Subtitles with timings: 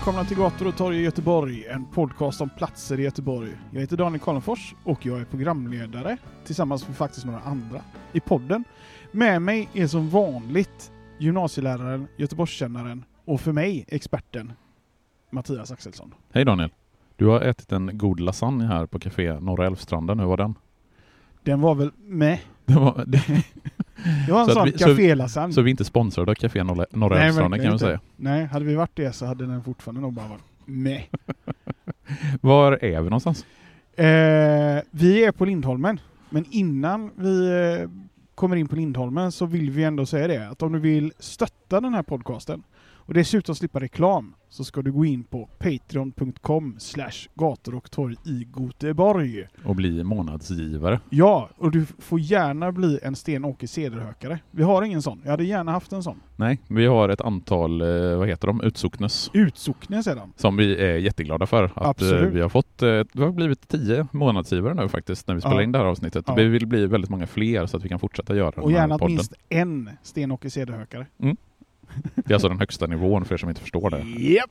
[0.00, 3.50] Välkomna till Gator och torg i Göteborg, en podcast om platser i Göteborg.
[3.70, 7.80] Jag heter Daniel Karlenfors och jag är programledare tillsammans med faktiskt några andra
[8.12, 8.64] i podden.
[9.12, 14.52] Med mig är som vanligt gymnasieläraren, Göteborgskännaren och för mig experten
[15.30, 16.14] Mattias Axelsson.
[16.32, 16.70] Hej Daniel.
[17.16, 20.18] Du har ätit en god lasagne här på Café Norra Älvstranden.
[20.18, 20.54] Hur var den?
[21.42, 22.38] Den var väl med.
[22.64, 23.04] Det var,
[24.26, 24.72] Det var en Så sån vi-
[25.52, 28.00] så- vi är inte sponsrade av Café Norra, Norra Nej, Älvstranden kan man säga.
[28.16, 31.02] Nej, hade vi varit det så hade den fortfarande nog bara varit med.
[32.40, 33.44] Var är vi någonstans?
[33.96, 34.06] Eh,
[34.90, 37.48] vi är på Lindholmen, men innan vi
[37.80, 37.88] eh,
[38.34, 41.80] kommer in på Lindholmen så vill vi ändå säga det att om du vill stötta
[41.80, 47.28] den här podcasten och dessutom slippa reklam så ska du gå in på patreon.com slash
[47.34, 49.46] gator och torg i Göteborg.
[49.64, 51.00] Och bli månadsgivare.
[51.10, 54.38] Ja, och du får gärna bli en Sten-Åke Cederhökare.
[54.50, 55.20] Vi har ingen sån.
[55.24, 56.20] Jag hade gärna haft en sån.
[56.36, 59.30] Nej, vi har ett antal, eh, vad heter de, utsocknes.
[59.32, 60.32] Utsocknes sedan.
[60.36, 61.64] Som vi är jätteglada för.
[61.64, 62.34] Att eh, Absolut.
[62.34, 65.62] vi har fått, eh, det har blivit tio månadsgivare nu faktiskt när vi spelar Ja.
[65.62, 66.24] in det här avsnittet.
[66.28, 66.34] Ja.
[66.34, 68.78] Vi vill bli väldigt många fler så att vi kan fortsätta göra Och den här
[68.80, 69.14] gärna podden.
[69.16, 71.06] minst en Sten-Åke Cederhökare.
[72.14, 73.98] Det är alltså den högsta nivån för er som inte förstår det.
[74.32, 74.50] Japp!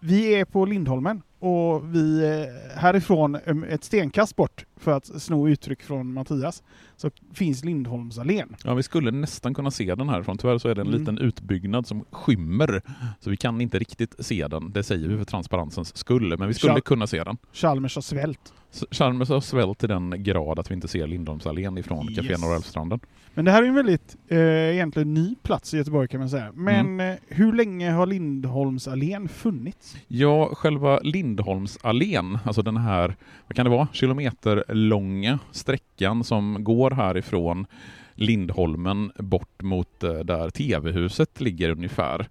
[0.00, 5.48] Vi är på Lindholmen och vi eh, härifrån, em, ett stenkast bort, för att sno
[5.48, 6.62] uttryck från Mattias,
[6.96, 8.56] så finns Lindholmsallén.
[8.64, 10.38] Ja, vi skulle nästan kunna se den härifrån.
[10.38, 11.00] Tyvärr så är det en Mm.
[11.00, 12.82] liten utbyggnad som skymmer,
[13.20, 14.72] så vi kan inte riktigt se den.
[14.72, 16.80] Det säger vi för transparensens skull, men vi skulle Tja.
[16.80, 17.36] kunna se den.
[17.52, 18.52] Chalmers har svält.
[18.90, 22.40] Chalmers har svällt till den grad att vi inte ser Lindholmsallén ifrån Café Yes.
[22.42, 23.00] Norra Älvstranden.
[23.34, 24.38] Men det här är en väldigt, eh,
[24.74, 26.52] egentligen ny plats i Göteborg kan man säga.
[26.54, 27.10] Men Mm.
[27.10, 29.96] eh, hur länge har Lindholmsallén funnits?
[30.08, 33.16] Ja, själva Lindholmsallén, alltså den här,
[33.46, 37.66] vad kan det vara, kilometerlånga sträckan som går härifrån
[38.14, 42.28] Lindholmen bort mot eh, där TV-huset ligger ungefär.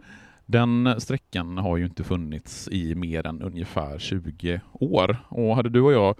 [0.51, 5.17] Den sträckan har ju inte funnits i mer än ungefär 20 år.
[5.27, 6.15] Och hade du och jag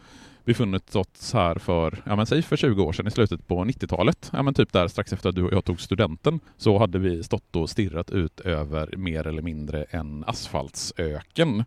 [0.45, 4.29] befunnit oss här för, ja men säg för 20 år sedan i slutet på 90-talet,
[4.33, 7.23] ja men typ där strax efter att du och jag tog studenten, så hade vi
[7.23, 11.63] stått och stirrat ut över mer eller mindre en asfaltsöken.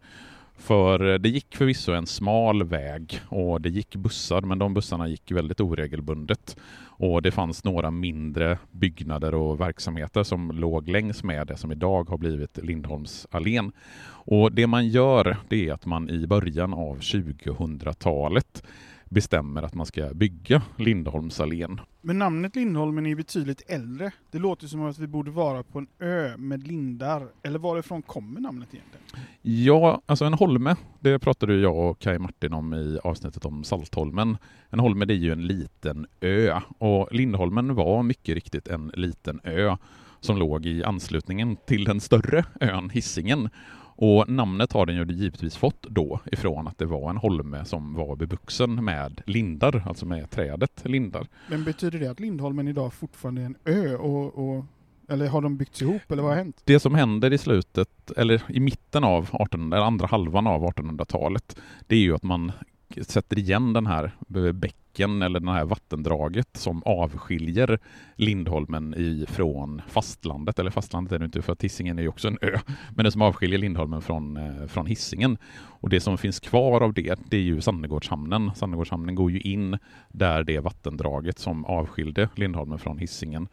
[0.56, 5.32] För det gick förvisso en smal väg och det gick bussar, men de bussarna gick
[5.32, 6.56] väldigt oregelbundet.
[7.02, 12.08] Och det fanns några mindre byggnader och verksamheter som låg längs med det som idag
[12.08, 13.72] har blivit Lindholmsallén.
[14.04, 18.62] Och det man gör, det är att man i början av 2000-talet
[19.12, 21.80] bestämmer att man ska bygga Lindholmsallén.
[22.00, 24.12] Men namnet Lindholmen är betydligt äldre.
[24.30, 27.28] Det låter som att vi borde vara på en ö med lindar.
[27.42, 29.26] Eller varifrån kommer namnet egentligen?
[29.42, 34.36] Ja, alltså en holme, det pratade jag och Kai Martin om i avsnittet om Saltholmen.
[34.70, 39.40] En holme det är ju en liten ö och Lindholmen var mycket riktigt en liten
[39.44, 39.76] ö
[40.20, 43.48] som låg i anslutningen till den större ön Hisingen.
[43.97, 47.94] Och namnet har den ju givetvis fått då ifrån att det var en holme som
[47.94, 51.26] var bevuxen med lindar, alltså med trädet lindar.
[51.48, 53.97] Men betyder det att Lindholmen idag fortfarande är en ö?
[53.97, 54.64] Och, och,
[55.08, 56.62] eller har de byggts ihop, eller vad har hänt?
[56.64, 61.56] Det som händer i slutet, eller i mitten av 1800, eller andra halvan av 1800-talet,
[61.86, 62.52] det är ju att man
[63.00, 64.12] sätter igen den här
[64.52, 67.78] bäcken eller det här vattendraget som avskiljer
[68.16, 72.38] Lindholmen ifrån fastlandet, eller fastlandet är det inte för att Hisingen är ju också en
[72.40, 72.58] ö,
[72.96, 75.38] men det som avskiljer Lindholmen från, eh, från Hisingen.
[75.55, 78.50] Och det som finns kvar av det, det är ju Sannegårdshamnen.
[78.55, 79.78] Sannegårdshamnen går ju in
[80.08, 83.49] där det vattendraget som avskilde Lindholmen från Hisingen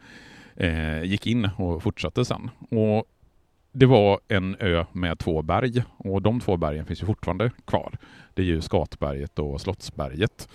[0.56, 2.50] eh, gick in och fortsatte sen.
[2.70, 3.04] Och
[3.72, 7.98] det var en ö med två berg och de två bergen finns ju fortfarande kvar.
[8.34, 10.48] Det är ju Skatberget och Slottsberget.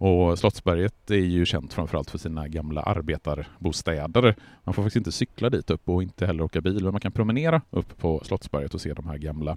[0.00, 4.36] Och Slottsberget är ju känt framförallt för sina gamla arbetarbostäder.
[4.64, 7.12] Man får faktiskt inte cykla dit upp och inte heller åka bil, men man kan
[7.12, 9.56] promenera upp på Slottsberget och se de här gamla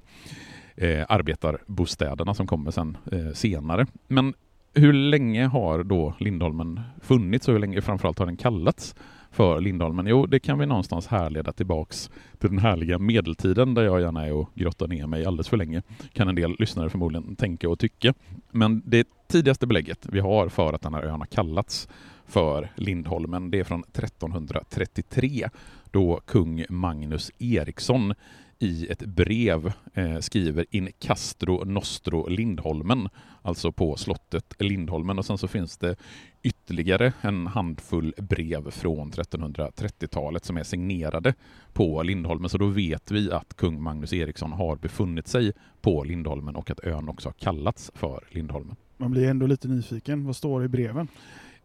[0.76, 3.86] eh, arbetarbostäderna som kommer sen eh, senare.
[4.08, 4.34] Men
[4.74, 8.96] hur länge har då Lindholmen funnits och hur länge framförallt har den kallats
[9.34, 10.08] för Lindholmen?
[10.08, 14.34] Jo, det kan vi någonstans härleda tillbaks till den härliga medeltiden där jag gärna är
[14.34, 15.82] och grottar ner mig alldeles för länge,
[16.14, 18.14] kan en del lyssnare förmodligen tänka och tycka.
[18.52, 21.88] Men det tidigaste belägget vi har för att den här ön har kallats
[22.26, 25.50] för Lindholmen, det är från 1333
[25.92, 28.14] då kung Magnus Eriksson
[28.64, 33.10] i ett brev eh, skriver In Castro Nostro Lindholmen,
[33.42, 35.20] alltså på slottet Lindholmen.
[35.20, 35.96] Och sen så finns det
[36.44, 41.34] ytterligare en handfull brev från 1330-talet som är signerade
[41.74, 42.50] på Lindholmen.
[42.50, 45.52] Så då vet vi att kung Magnus Eriksson har befunnit sig
[45.82, 48.76] på Lindholmen och att ön också har kallats för Lindholmen.
[48.98, 50.26] Man blir ändå lite nyfiken.
[50.26, 51.08] Vad står det i breven?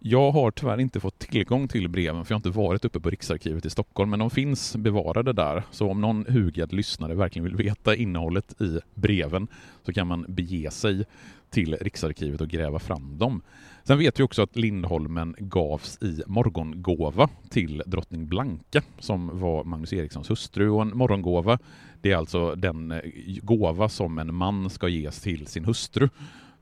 [0.00, 3.10] Jag har tyvärr inte fått tillgång till breven för jag har inte varit uppe på
[3.10, 5.62] Riksarkivet i Stockholm, men de finns bevarade där.
[5.70, 9.48] Så om någon hugad lyssnare verkligen vill veta innehållet i breven
[9.82, 11.04] så kan man bege sig
[11.50, 13.42] till Riksarkivet och gräva fram dem.
[13.84, 19.92] Sen vet vi också att Lindholmen gavs i morgongåva till drottning Blanka som var Magnus
[19.92, 20.68] Erikssons hustru.
[20.70, 21.58] Och en morgongåva
[22.00, 23.00] det är alltså den eh,
[23.42, 26.08] gåva som en man ska ges till sin hustru.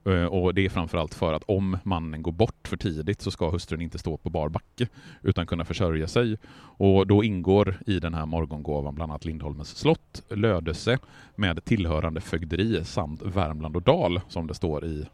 [0.07, 3.49] Eh, och det är framförallt för att om mannen går bort för tidigt så ska
[3.49, 4.87] hustrun inte stå på bar backe
[5.21, 6.37] utan kunna försörja sig.
[6.77, 10.97] Och då ingår i den här morgongåvan bland annat Lindholmens slott, Lödöse
[11.35, 15.05] med tillhörande fögderi samt Värmland och Dal som det står i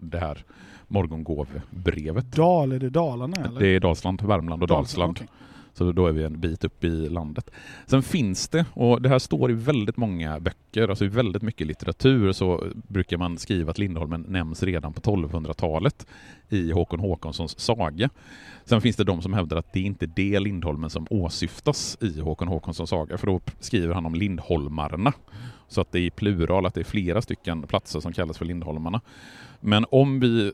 [0.00, 0.44] det här
[0.88, 2.32] morgongåvbrevet.
[2.32, 3.60] Dal, är det Dalarna eller?
[3.60, 5.10] Det är Dalsland, Värmland och Dalsland.
[5.10, 5.26] Okay.
[5.72, 7.50] Så då är vi en bit upp i landet.
[7.86, 11.66] Sen finns det, och det här står i väldigt många böcker, alltså i väldigt mycket
[11.66, 16.06] litteratur, så brukar man skriva att Lindholmen nämns redan på 1200-talet
[16.48, 18.10] i Håkon Håkonssons saga.
[18.64, 22.20] Sen finns det de som hävdar att det inte är det Lindholmen som åsyftas i
[22.20, 25.12] Håkon Håkonssons saga, för då skriver han om Lindholmarna.
[25.68, 28.44] Så att det är i plural, att det är flera stycken platser som kallas för
[28.44, 29.00] Lindholmarna.
[29.60, 30.52] Men om vi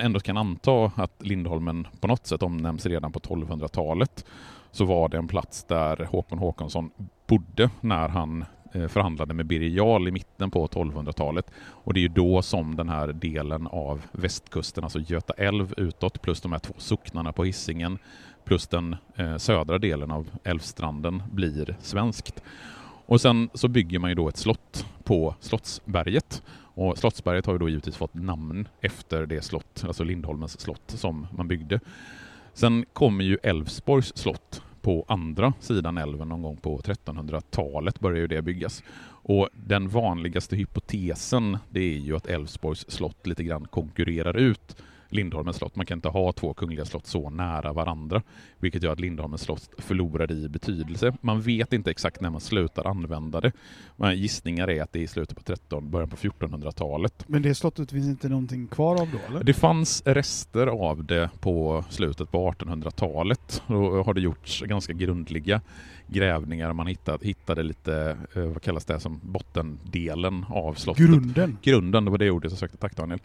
[0.00, 4.24] ändå kan anta att Lindholmen på något sätt omnämns redan på 1200-talet
[4.70, 6.90] så var det en plats där Håkon Håkonsson
[7.26, 11.50] bodde när han eh, förhandlade med Birger Jarl i mitten på 1200-talet.
[11.56, 16.22] Och det är ju då som den här delen av västkusten, alltså Göta älv utåt,
[16.22, 17.98] plus de här två socknarna på Hisingen,
[18.44, 22.42] plus den eh, södra delen av älvstranden blir svenskt.
[23.06, 26.42] Och sen så bygger man ju då ett slott på Slottsberget.
[26.76, 31.26] Och Slottsberget har ju då givetvis fått namn efter det slott, alltså Lindholmens slott, som
[31.36, 31.80] man byggde.
[32.52, 38.26] Sen kommer ju Älvsborgs slott på andra sidan älven någon gång på 1300-talet börjar ju
[38.26, 38.82] det byggas.
[39.08, 44.76] Och den vanligaste hypotesen det är ju att Älvsborgs slott lite grann konkurrerar ut
[45.08, 45.76] Lindholmens slott.
[45.76, 48.22] Man kan inte ha två kungliga slott så nära varandra,
[48.58, 51.16] vilket gör att Lindholmens slott förlorar i betydelse.
[51.20, 53.52] Man vet inte exakt när man slutar använda det.
[53.96, 57.24] Men gissningar är att det är i slutet på 13, början på 1400-talet.
[57.26, 59.44] Men det slottet finns inte någonting kvar av då eller?
[59.44, 63.62] Det fanns rester av det på slutet på 1800-talet.
[63.66, 65.60] Då har det gjorts ganska grundliga
[66.06, 66.72] grävningar.
[66.72, 71.06] Man hittade, hittade lite, eh, vad kallas det som, bottendelen av slottet.
[71.06, 71.58] Grunden?
[71.62, 72.76] Grunden, det var det ordet jag sökte.
[72.76, 73.20] Tack Daniel.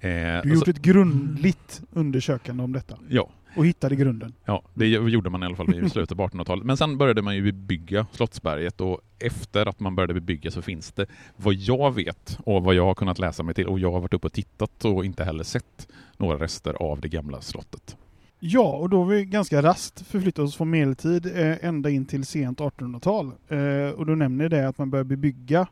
[0.00, 2.98] Eh, du har gjort ett grundligt undersökande om detta?
[3.08, 3.30] Ja.
[3.56, 4.32] Och hittade grunden?
[4.44, 6.64] Ja, det gjorde man i alla fall i slutet på 1800-talet.
[6.64, 10.92] Men sen började man ju bebygga Slottsberget och efter att man började bebygga så finns
[10.92, 11.06] det,
[11.36, 14.14] vad jag vet och vad jag har kunnat läsa mig till, och jag har varit
[14.14, 17.96] uppe och tittat och inte heller sett några rester av det gamla slottet.
[18.46, 22.26] Ja, och då har vi ganska rast förflyttat oss från medeltid eh, ända in till
[22.26, 23.32] sent 1800-tal.
[23.48, 25.66] Eh, och då nämner det att man börjar bebygga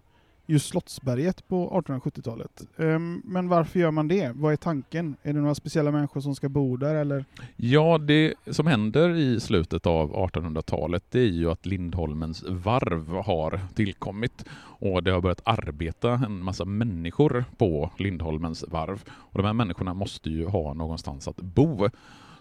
[0.47, 2.63] just Slottsberget på 1870-talet.
[2.77, 4.33] Ehm, men varför gör man det?
[4.35, 5.17] Vad är tanken?
[5.23, 7.25] Är det några speciella människor som ska bo där eller?
[7.57, 13.61] Ja, det som händer i slutet av 1800-talet det är ju att Lindholmens varv har
[13.75, 19.05] tillkommit och det har börjat arbeta en massa människor på Lindholmens varv.
[19.09, 21.89] Och de här människorna måste ju ha någonstans att bo.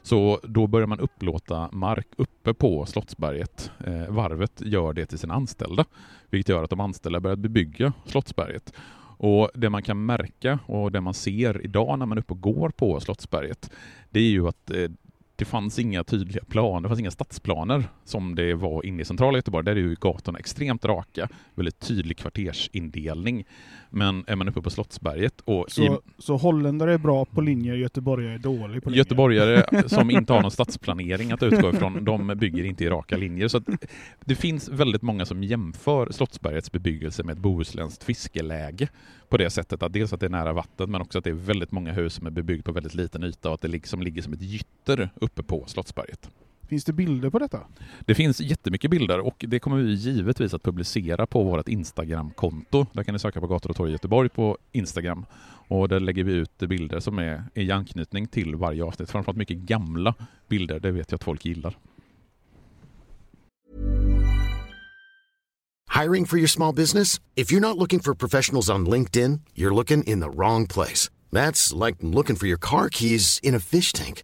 [0.03, 3.71] Så då börjar man upplåta mark uppe på Slottsberget.
[3.85, 5.85] Eh, varvet gör det till sina anställda,
[6.29, 8.73] vilket gör att de anställda börjar bebygga Slottsberget.
[9.17, 12.41] Och Det man kan märka och det man ser idag när man är uppe och
[12.41, 13.71] går på Slottsberget,
[14.09, 14.91] det är ju att eh,
[15.35, 19.37] det fanns inga tydliga planer, det fanns inga stadsplaner som det var inne i centrala
[19.37, 19.65] Göteborg.
[19.65, 23.45] Där är ju gatorna extremt raka, väldigt tydlig kvartersindelning.
[23.93, 25.65] Men är man uppe på Slottsberget och...
[25.71, 28.97] Så, i, så holländare är bra på linjer, göteborgare är dålig på linjer?
[28.97, 33.47] Göteborgare som inte har någon stadsplanering att utgå ifrån, de bygger inte i raka linjer.
[33.47, 33.61] Så
[34.25, 38.87] det finns väldigt många som jämför Slottsbergets bebyggelse med ett bohuslänskt fiskeläge
[39.29, 41.33] på det sättet att dels att det är nära vattnet men också att det är
[41.33, 44.21] väldigt många hus som är bebyggda på väldigt liten yta och att det liksom ligger
[44.21, 46.29] som ett gytter uppe på Slottsberget.
[46.71, 47.59] Finns det bilder på detta?
[47.99, 52.85] Det finns jättemycket bilder och det kommer vi givetvis att publicera på vårt Instagram-konto.
[52.93, 55.25] Där kan ni söka på Gator och torg i Göteborg på Instagram.
[55.67, 59.11] Och där lägger vi ut bilder som är i anknytning till varje avsnitt.
[59.11, 60.13] Framförallt mycket gamla
[60.49, 61.77] bilder, det vet jag att folk gillar.
[66.01, 67.21] Hiring for your small business?
[67.35, 71.11] If you're not looking for professionals on LinkedIn, you're looking in the wrong place.
[71.31, 74.23] That's like looking for your car keys in a fish tank.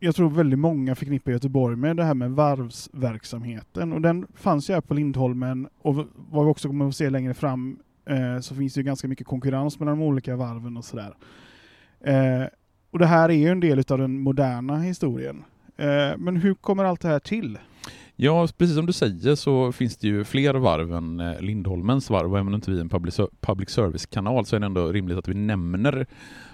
[0.00, 3.92] jag tror väldigt många förknippar Göteborg med, det här med varvsverksamheten.
[3.92, 7.34] Och den fanns ju här på Lindholmen och vad vi också kommer att se längre
[7.34, 11.14] fram eh, så finns det ju ganska mycket konkurrens mellan de olika varven och sådär.
[12.00, 12.46] Eh,
[12.90, 15.44] och det här är ju en del av den moderna historien.
[15.76, 17.58] Eh, men hur kommer allt det här till?
[18.20, 22.32] Ja, precis som du säger så finns det ju fler varv än eh, Lindholmens varv
[22.32, 22.88] och även om inte vi är en
[23.40, 26.06] public service-kanal så är det ändå rimligt att vi nämner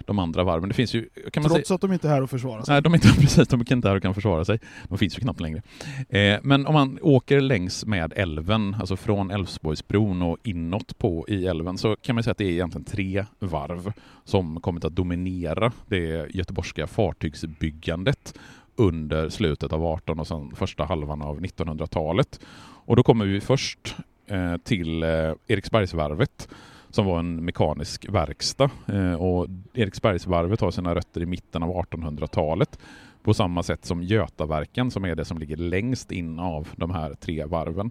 [0.05, 0.69] de andra varven.
[0.69, 2.75] Det finns ju, kan man Trots säga, att de inte är här och försvarar sig?
[2.75, 4.59] Nej, de är inte, precis, de är inte här och kan försvara sig.
[4.89, 5.63] De finns ju knappt längre.
[6.09, 11.47] Eh, men om man åker längs med älven, alltså från Älvsborgsbron och inåt på i
[11.47, 13.93] älven, så kan man säga att det är egentligen tre varv
[14.25, 18.35] som kommit att dominera det göteborgska fartygsbyggandet
[18.77, 22.41] under slutet av 18 och sen första halvan av 1900-talet.
[22.87, 26.49] Och då kommer vi först eh, till eh, Eriksbergsvarvet
[26.91, 28.71] som var en mekanisk verkstad.
[28.87, 32.79] Eh, och Eriksbergsvarvet har sina rötter i mitten av 1800-talet
[33.23, 37.15] på samma sätt som Götaverken som är det som ligger längst in av de här
[37.15, 37.91] tre varven.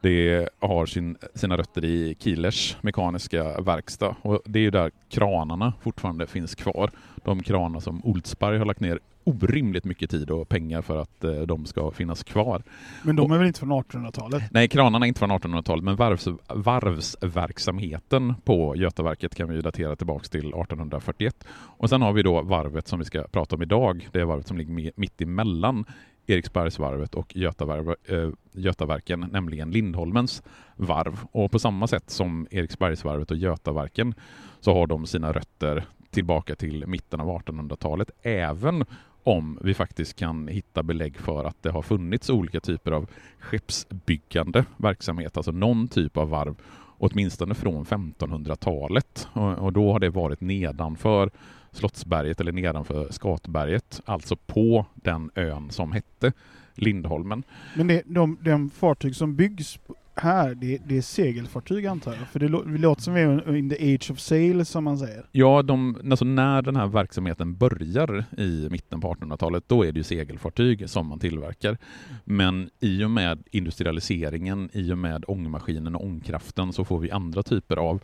[0.00, 5.72] Det har sin, sina rötter i Kielers mekaniska verkstad och det är ju där kranarna
[5.80, 6.90] fortfarande finns kvar.
[7.24, 11.32] De kranar som Oldsberg har lagt ner orimligt mycket tid och pengar för att eh,
[11.32, 12.62] de ska finnas kvar.
[13.02, 14.42] Men de är väl inte från 1800-talet?
[14.50, 20.30] Nej, kranarna är inte från 1800-talet, men varvs, varvsverksamheten på Götaverket kan vi datera tillbaks
[20.30, 21.44] till 1841.
[21.50, 24.08] Och sen har vi då varvet som vi ska prata om idag.
[24.12, 25.84] Det är varvet som ligger mitt emellan
[26.26, 30.42] Eriksbergsvarvet och Götavarv, äh, Götaverken, nämligen Lindholmens
[30.76, 31.18] varv.
[31.32, 34.14] Och på samma sätt som Eriksbergsvarvet och Götaverken
[34.60, 38.84] så har de sina rötter tillbaka till mitten av 1800-talet, även
[39.22, 43.06] om vi faktiskt kan hitta belägg för att det har funnits olika typer av
[43.38, 46.56] skeppsbyggande verksamhet, alltså någon typ av varv,
[46.98, 49.28] åtminstone från 1500-talet.
[49.32, 51.30] Och, då har det varit nedanför
[51.72, 56.32] Slottsberget eller nedanför Skatberget, alltså på den ön som hette
[56.74, 57.42] Lindholmen.
[57.76, 59.78] Men det, de, de fartyg som byggs
[60.20, 62.28] här, det, det är segelfartyg antar jag?
[62.28, 65.24] För det, det låter som vi är in the age of sail som man säger.
[65.32, 69.98] Ja, de, alltså när den här verksamheten börjar i mitten på 1800-talet, då är det
[69.98, 71.78] ju segelfartyg som man tillverkar.
[72.24, 77.42] Men i och med industrialiseringen, i och med ångmaskinen och ångkraften så får vi andra
[77.42, 78.00] typer av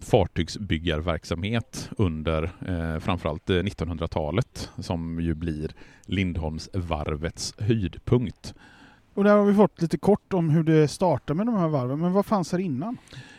[0.00, 5.70] fartygsbyggarverksamhet under eh, framförallt eh, 1900-talet som ju blir
[6.06, 8.54] Lindholmsvarvets höjdpunkt.
[9.16, 12.00] Och där har vi fått lite kort om hur det startar med de här varven,
[12.00, 12.98] men vad fanns här innan?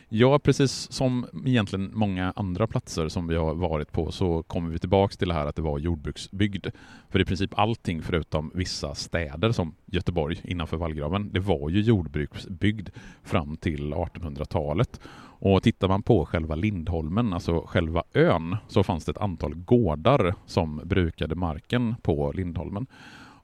[0.10, 4.80] Ja, precis som egentligen många andra platser som vi har varit på så kommer vi
[4.80, 6.68] tillbaks till det här att det var jordbruksbygd.
[7.10, 12.90] För i princip allting förutom vissa städer som Göteborg innanför vallgraven, det var ju jordbruksbygd
[13.24, 15.00] fram till 1800-talet.
[15.40, 20.36] Och tittar man på själva Lindholmen, alltså själva ön, så fanns det ett antal gårdar
[20.46, 22.88] som brukade marken på Lindholmen.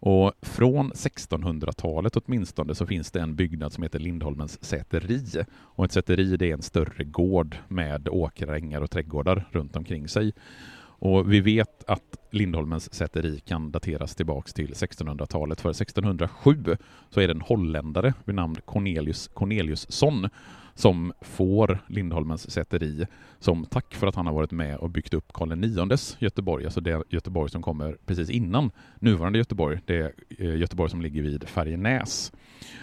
[0.05, 5.43] Och från 1600-talet åtminstone så finns det en byggnad som heter Lindholmens säteri.
[5.53, 10.33] Och ett säteri det är en större gård med åkerängar och trädgårdar runt omkring sig.
[10.79, 16.63] Och vi vet att Lindholmens säteri kan dateras tillbaks till 1600-talet, för 1607
[17.09, 20.29] så är det en holländare vid namn Cornelius Corneliusson
[20.75, 23.05] som får Lindholmens säteri
[23.39, 26.81] som tack för att han har varit med och byggt upp Karl IX Göteborg, alltså
[26.81, 32.31] det Göteborg som kommer precis innan nuvarande Göteborg, det eh, Göteborg som ligger vid Färjenäs.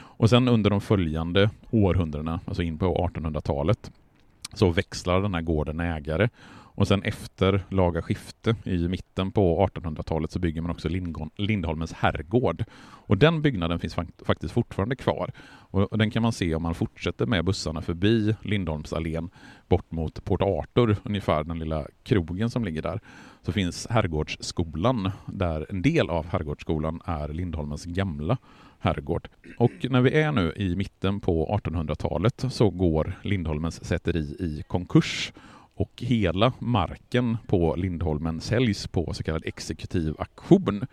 [0.00, 3.90] Och sen under de följande århundradena, alltså in på 1800-talet,
[4.54, 6.28] så växlar den här gården ägare
[6.80, 10.88] och sen efter laga skifte i mitten på 1800-talet så bygger man också
[11.36, 12.64] Lindholmens herrgård.
[12.80, 13.96] Och den byggnaden finns
[14.26, 15.32] faktiskt fortfarande kvar.
[15.70, 19.30] Och den kan man se om man fortsätter med bussarna förbi Lindholmsallén
[19.68, 23.00] bort mot Port Arthur, ungefär den lilla krogen som ligger där.
[23.42, 28.38] Så finns Herrgårdsskolan, där en del av Herrgårdsskolan är Lindholmens gamla
[28.78, 29.28] herrgård.
[29.58, 35.32] Och när vi är nu i mitten på 1800-talet så går Lindholmens säteri i konkurs
[35.80, 40.86] och hela marken på Lindholmen säljs på så kallad exekutiv auktion.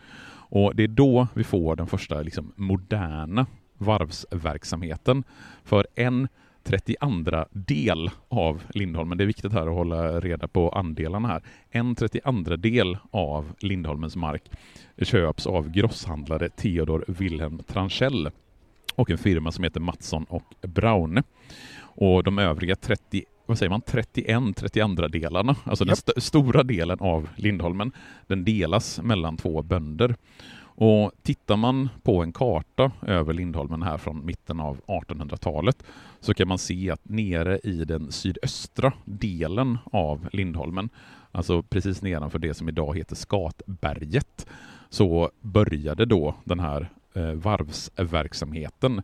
[0.50, 3.46] Och det är då vi får den första liksom, moderna
[3.78, 5.24] varvsverksamheten.
[5.64, 6.28] För en
[6.64, 11.96] 32 del av Lindholmen, det är viktigt här att hålla reda på andelarna här, en
[11.96, 14.52] 32 del av Lindholmens mark
[14.98, 18.30] köps av grosshandlare Theodor Wilhelm Tranchell
[18.96, 21.24] och en firma som heter Mattsson och Braune.
[21.80, 25.88] Och de övriga 30 vad säger man, 31 32 delarna, alltså yep.
[25.88, 27.92] den st stora delen av Lindholmen,
[28.28, 30.16] den delas mellan två bönder.
[30.80, 35.84] Och tittar man på en karta över Lindholmen här från mitten av 1800-talet
[36.20, 40.90] så kan man se att nere i den sydöstra delen av Lindholmen,
[41.32, 44.48] alltså precis nedanför det som idag heter Skatberget,
[44.90, 49.02] så började då den här eh, varvsverksamheten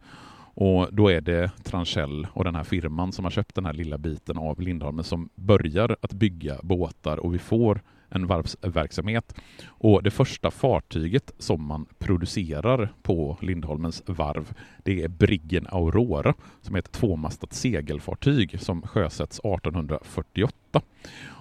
[0.56, 3.98] och då är det Tranchell och den här firman som har köpt den här lilla
[3.98, 9.36] biten av Lindholmen som börjar att bygga båtar och vi får en varvsverksamhet.
[9.68, 16.76] Och det första fartyget som man producerar på Lindholmens varv, det är Briggen Aurora som
[16.76, 20.82] är ett tvåmastat segelfartyg som sjösätts 1848.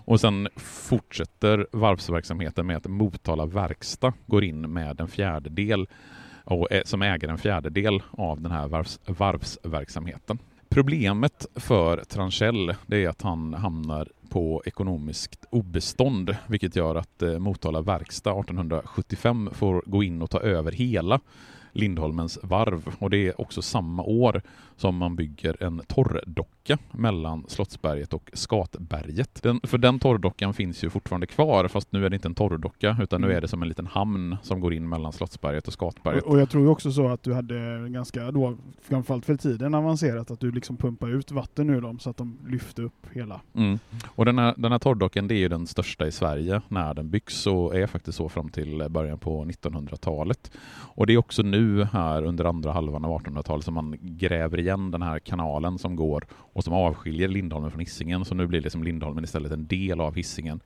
[0.04, 5.86] Och sen fortsätter varvsverksamheten med att Motala Verkstad går in med en fjärdedel
[6.44, 10.38] och som äger en fjärdedel av den här varvs, varvsverksamheten.
[10.68, 17.38] Problemet för Tranchell det är att han hamnar på ekonomiskt obestånd, vilket gör att eh,
[17.38, 21.20] Motala Verkstad 1875 får gå in och ta över hela
[21.72, 24.42] Lindholmens varv och det är också samma år
[24.76, 26.52] som man bygger en torrdocka
[26.92, 29.42] mellan Slottsberget och Skatberget.
[29.42, 32.96] Den, för den torrdockan finns ju fortfarande kvar fast nu är det inte en torrdocka
[33.00, 33.36] utan nu mm.
[33.36, 36.24] är det som en liten hamn som går in mellan Slottsberget och Skatberget.
[36.24, 40.30] Och, och jag tror också så att du hade ganska, då, framförallt för tiden avancerat,
[40.30, 43.40] att du liksom pumpar ut vatten ur dem så att de lyfter upp hela.
[43.54, 43.78] Mm.
[44.06, 47.10] Och den här, den här torrdockan det är ju den största i Sverige när den
[47.10, 50.50] byggs och är faktiskt så fram till början på 1900-talet.
[50.72, 54.90] Och det är också nu här under andra halvan av 1800-talet som man gräver igen
[54.90, 58.24] den här kanalen som går och som avskiljer Lindholmen från Hisingen.
[58.24, 60.60] Så nu blir liksom Lindholmen istället en del av Hisingen.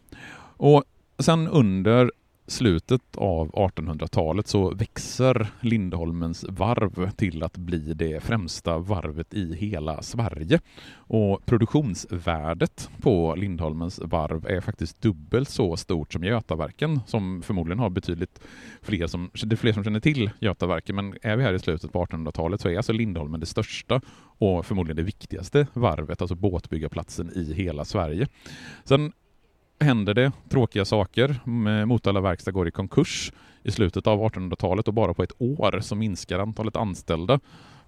[0.59, 0.85] Och
[1.19, 2.11] sen under
[2.47, 10.03] slutet av 1800-talet så växer Lindholmens varv till att bli det främsta varvet i hela
[10.03, 10.61] Sverige.
[10.95, 17.91] Och produktionsvärdet på Lindholmens varv är faktiskt dubbelt så stort som Götaverken som förmodligen har
[17.91, 18.41] betydligt
[18.83, 21.93] fler som, det är fler som känner till Götaverken men är vi här i slutet
[21.93, 24.01] på 1800-talet så är alltså Lindholmen det största
[24.39, 28.29] och förmodligen det viktigaste varvet, alltså båtbyggarplatsen i hela Sverige.
[28.85, 29.13] Sen
[29.81, 31.41] händer det tråkiga saker.
[31.87, 35.95] Motala verkstad går i konkurs i slutet av 1800-talet och bara på ett år så
[35.95, 37.41] minskar antalet anställda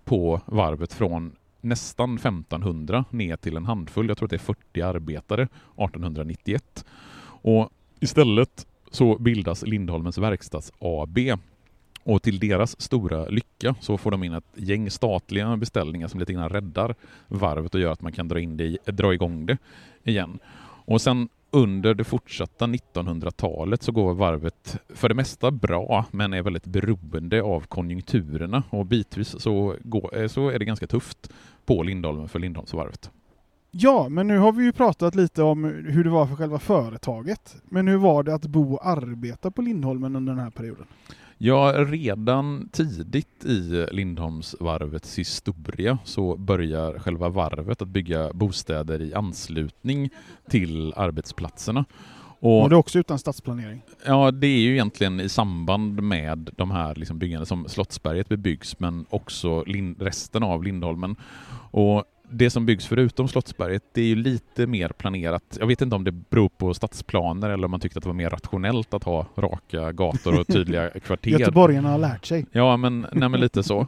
[0.04, 4.08] på varvet från nästan 1500 ner till en handfull.
[4.08, 6.84] Jag tror att det är 40 arbetare 1891.
[7.42, 7.70] Och
[8.00, 11.18] istället så bildas Lindholmens Verkstads AB
[12.02, 16.32] och till deras stora lycka så får de in ett gäng statliga beställningar som lite
[16.32, 16.94] grann räddar
[17.28, 19.58] varvet och gör att man kan dra, in det, dra igång det
[20.04, 20.38] igen.
[20.84, 26.42] Och sen under det fortsatta 1900-talet så går varvet för det mesta bra men är
[26.42, 31.30] väldigt beroende av konjunkturerna och bitvis så, går, eh, så är det ganska tufft
[31.66, 33.10] på Lindholmen för Lindholmsvarvet.
[33.70, 37.56] Ja, men nu har vi ju pratat lite om hur det var för själva företaget.
[37.64, 40.86] Men hur var det att bo och arbeta på Lindholmen under den här perioden?
[41.40, 50.10] Ja, redan tidigt i Lindholmsvarvets historia så börjar själva varvet att bygga bostäder i anslutning
[50.50, 51.84] till arbetsplatserna.
[52.40, 53.82] Och, och det är också utan stadsplanering?
[54.06, 58.78] Ja, det är ju egentligen i samband med de här liksom byggnaderna som Slottsberget bebyggs
[58.78, 59.64] men också
[59.98, 61.16] resten av Lindholmen.
[61.70, 65.58] Och det som byggs förutom Slottsberget, det är ju lite mer planerat.
[65.60, 68.14] Jag vet inte om det beror på stadsplaner eller om man tyckte att det var
[68.14, 71.30] mer rationellt att ha raka gator och tydliga kvarter.
[71.30, 72.46] Göteborgarna har lärt sig.
[72.52, 73.86] Ja, men, nej, men lite så.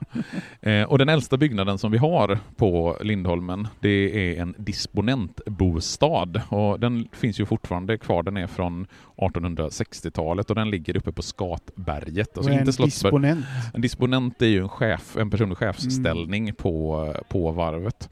[0.61, 6.81] Eh, och den äldsta byggnaden som vi har på Lindholmen, det är en disponentbostad och
[6.81, 8.23] den finns ju fortfarande kvar.
[8.23, 12.37] Den är från 1860-talet och den ligger uppe på Skatberget.
[12.37, 13.45] Alltså en disponent?
[13.75, 16.55] En disponent är ju en chef, en personlig chefsställning mm.
[16.55, 18.09] på, på varvet.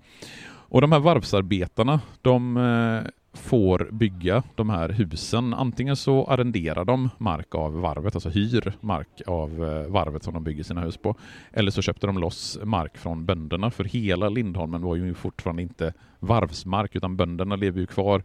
[0.70, 5.54] Och de här varvsarbetarna, de eh, får bygga de här husen.
[5.54, 10.44] Antingen så arrenderar de mark av varvet, alltså hyr mark av eh, varvet som de
[10.44, 11.16] bygger sina hus på.
[11.52, 15.92] Eller så köpte de loss mark från bönderna, för hela Lindholmen var ju fortfarande inte
[16.18, 18.22] varvsmark, utan bönderna lever ju kvar,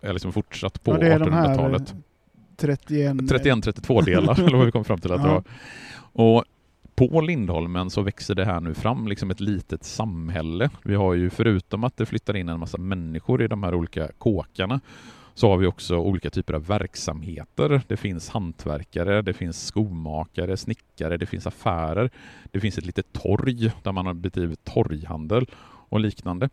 [0.00, 1.94] eller liksom fortsatt på 1800-talet.
[2.58, 5.44] 31-32 delar, eller vad vi kom fram till att det var.
[6.12, 6.44] Och
[6.96, 10.70] på Lindholmen så växer det här nu fram liksom ett litet samhälle.
[10.82, 14.08] Vi har ju förutom att det flyttar in en massa människor i de här olika
[14.18, 14.80] kåkarna
[15.34, 17.82] så har vi också olika typer av verksamheter.
[17.86, 22.10] Det finns hantverkare, det finns skomakare, snickare, det finns affärer.
[22.50, 25.46] Det finns ett litet torg där man har bedrivit torghandel
[25.88, 26.48] och liknande.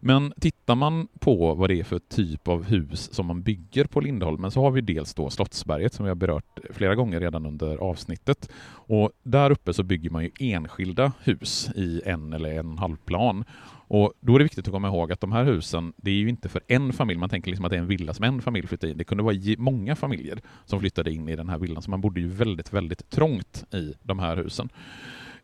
[0.00, 4.00] Men tittar man på vad det är för typ av hus som man bygger på
[4.00, 7.76] Lindholmen så har vi dels då Slottsberget som vi har berört flera gånger redan under
[7.76, 8.50] avsnittet.
[8.70, 12.78] Och där uppe så bygger man ju enskilda hus i en eller en och en
[12.78, 13.44] halv plan.
[13.90, 16.28] Och då är det viktigt att komma ihåg att de här husen, det är ju
[16.28, 17.20] inte för en familj.
[17.20, 18.96] Man tänker liksom att det är en villa som en familj flyttar in.
[18.96, 22.20] Det kunde vara många familjer som flyttade in i den här villan, så man bodde
[22.20, 24.68] ju väldigt, väldigt trångt i de här husen.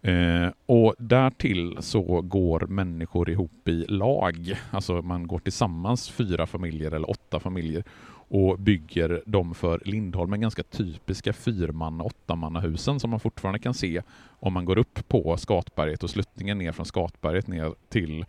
[0.05, 6.91] Eh, och därtill så går människor ihop i lag, alltså man går tillsammans fyra familjer
[6.93, 7.85] eller åtta familjer
[8.29, 14.03] och bygger de för Lindholmen ganska typiska fyrman-åttamannahusen som man fortfarande kan se
[14.41, 18.25] om man går upp på Skatberget och sluttningen ner från Skatberget ner till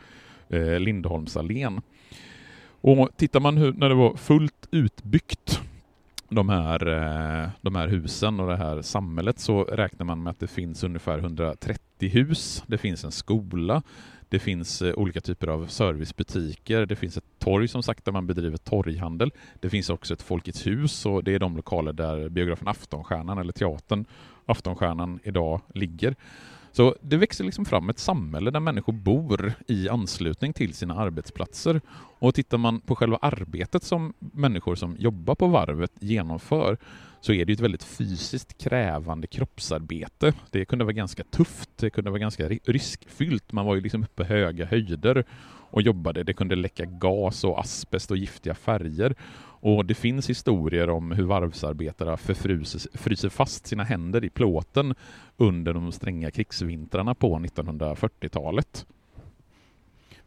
[0.50, 1.82] eh, Lindholmsallén.
[2.82, 5.62] Och tittar man hur, när det var fullt utbyggt
[6.30, 10.40] de här, eh, de här husen och det här samhället så räknar man med att
[10.40, 12.64] det finns ungefär 130 hus.
[12.68, 13.84] Det finns en skola,
[14.30, 18.28] det finns eh, olika typer av servicebutiker, det finns ett torg som sagt där man
[18.28, 19.32] bedriver torghandel.
[19.60, 23.54] Det finns också ett Folkets hus och det är de lokaler där biografen Aftonstjärnan eller
[23.54, 24.06] teatern
[24.46, 26.16] Aftonstjärnan idag ligger.
[26.76, 31.82] Så det växer liksom fram ett samhälle där människor bor i anslutning till sina arbetsplatser.
[32.20, 36.78] Och tittar man på själva arbetet som människor som jobbar på varvet genomför
[37.22, 40.34] så är det ett väldigt fysiskt krävande kroppsarbete.
[40.52, 43.52] Det kunde vara ganska tufft, det kunde vara ganska riskfyllt.
[43.52, 45.26] Man var ju liksom uppe på höga höjder
[45.70, 46.24] och jobbade.
[46.24, 49.16] Det kunde läcka gas och asbest och giftiga färger.
[49.66, 52.18] Och det finns historier om hur varvsarbetare
[52.94, 54.96] fryser fast sina händer i plåten
[55.38, 58.86] under de stränga krigsvintrarna på 1940-talet.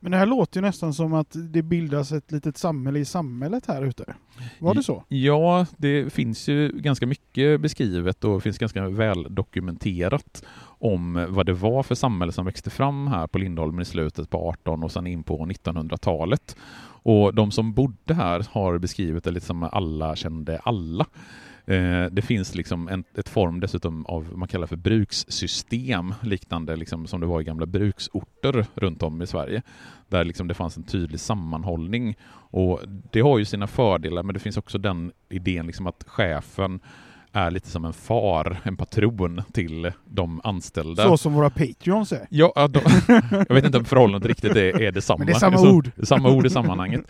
[0.00, 3.66] Men det här låter ju nästan som att det bildas ett litet samhälle i samhället
[3.66, 4.14] här ute.
[4.58, 5.04] Var det så?
[5.08, 11.52] Ja, det finns ju ganska mycket beskrivet och finns ganska väl dokumenterat om vad det
[11.52, 15.06] var för samhälle som växte fram här på Lindholmen i slutet på 18 och sen
[15.06, 16.56] in på 1900-talet.
[17.02, 21.06] Och de som bodde här har beskrivit det lite som alla kände alla.
[21.68, 26.76] Eh, det finns liksom en ett form dessutom av vad man kallar för brukssystem, liknande
[26.76, 29.62] liksom som det var i gamla bruksorter runt om i Sverige,
[30.08, 32.16] där liksom det fanns en tydlig sammanhållning.
[32.50, 32.80] Och
[33.12, 36.80] Det har ju sina fördelar, men det finns också den idén liksom att chefen
[37.32, 41.02] är lite som en far, en patron till de anställda.
[41.02, 42.26] Så som våra Patreons är?
[42.30, 42.80] Ja, de,
[43.48, 45.18] jag vet inte om förhållandet riktigt är, är detsamma.
[45.18, 45.90] Men det är samma så, ord.
[46.02, 47.04] Samma ord i sammanhanget.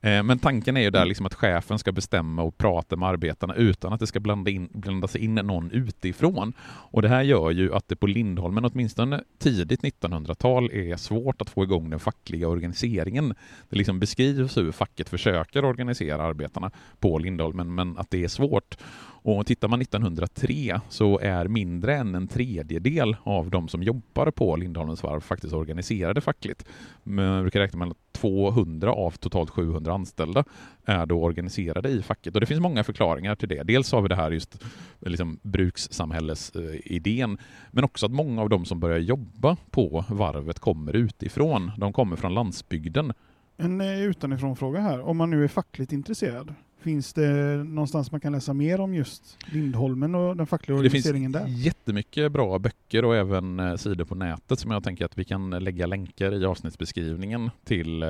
[0.00, 3.54] Eh, men tanken är ju där liksom att chefen ska bestämma och prata med arbetarna
[3.54, 6.52] utan att det ska blanda, in, blanda sig in någon utifrån.
[6.62, 11.50] Och det här gör ju att det på Lindholmen, åtminstone tidigt 1900-tal, är svårt att
[11.50, 13.34] få igång den fackliga organiseringen.
[13.68, 18.76] Det liksom beskrivs hur facket försöker organisera arbetarna på Lindholmen, men att det är svårt.
[19.24, 24.56] Och tittar man 1903 så är mindre än en tredjedel av de som jobbar på
[24.56, 26.64] Lindholmens varv faktiskt organiserade fackligt.
[27.02, 30.44] Man brukar räkna med att 200 av totalt 700 anställda
[30.84, 32.34] är då organiserade i facket.
[32.34, 33.62] Och det finns många förklaringar till det.
[33.62, 34.64] Dels har vi det här just
[35.00, 37.38] liksom brukssamhällesidén,
[37.70, 41.70] men också att många av de som börjar jobba på varvet kommer utifrån.
[41.78, 43.12] De kommer från landsbygden.
[43.56, 47.28] En eh, utanifrån fråga här, om man nu är fackligt intresserad, Finns det
[47.64, 51.40] någonstans man kan läsa mer om just Lindholmen och den fackliga organiseringen där?
[51.40, 55.18] Det finns jättemycket bra böcker och även eh, sidor på nätet som jag tänker att
[55.18, 58.08] vi kan lägga länkar i avsnittsbeskrivningen till, eh,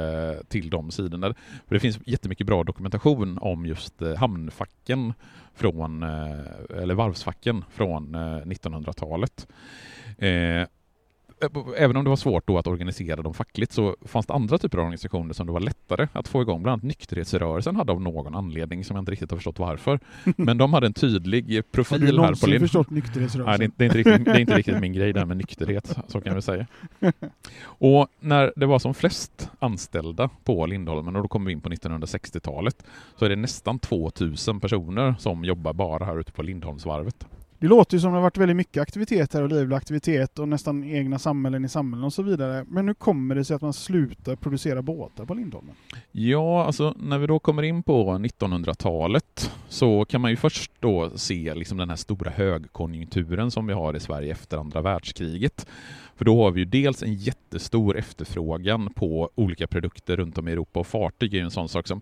[0.48, 1.34] till de sidorna.
[1.66, 5.12] För det finns jättemycket bra dokumentation om just eh, hamnfacken
[5.54, 9.48] från, eller varvsfacken från 1900-talet
[11.76, 14.78] även om det var svårt då att organisera dem fackligt så fanns det andra typer
[14.78, 16.62] av organisationer som det var lättare att få igång.
[16.62, 20.00] Bland annat nykterhetsrörelsen hade av någon anledning som jag inte riktigt har förstått varför.
[20.36, 23.72] Men de hade en tydlig profil Har du här på någonsin förstått Nej, nykterhetsrörelsen?
[23.76, 25.36] det, är, det, är inte riktigt, det är inte riktigt min grej det här med
[25.36, 26.66] nykterhet, så kan vi säga.
[27.62, 31.68] Och när det var som flest anställda på Lindholmen, och då kommer vi in på
[31.68, 32.84] 1960-talet,
[33.16, 37.26] så är det nästan 2000 personer som jobbar bara här ute på Lindholmsvarvet.
[37.62, 40.48] Det låter ju som det har varit väldigt mycket aktivitet här och livlig aktivitet och
[40.48, 42.64] nästan egna samhällen i samhällen och så vidare.
[42.68, 45.74] Men hur kommer det sig att man slutar producera båtar på Lindholmen?
[46.12, 51.10] Ja, alltså när vi då kommer in på 1900-talet så kan man ju först då
[51.14, 55.66] se liksom den här stora högkonjunkturen som vi har i Sverige efter andra världskriget.
[56.16, 60.52] För då har vi ju dels en jättestor efterfrågan på olika produkter runt om i
[60.52, 62.00] Europa och fartyg är ju en sån sak som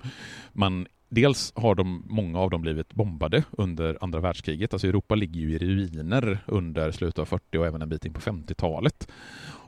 [0.52, 4.72] man Dels har de, många av dem blivit bombade under andra världskriget.
[4.72, 8.12] Alltså Europa ligger ju i ruiner under slutet av 40 och även en bit in
[8.12, 9.08] på 50-talet.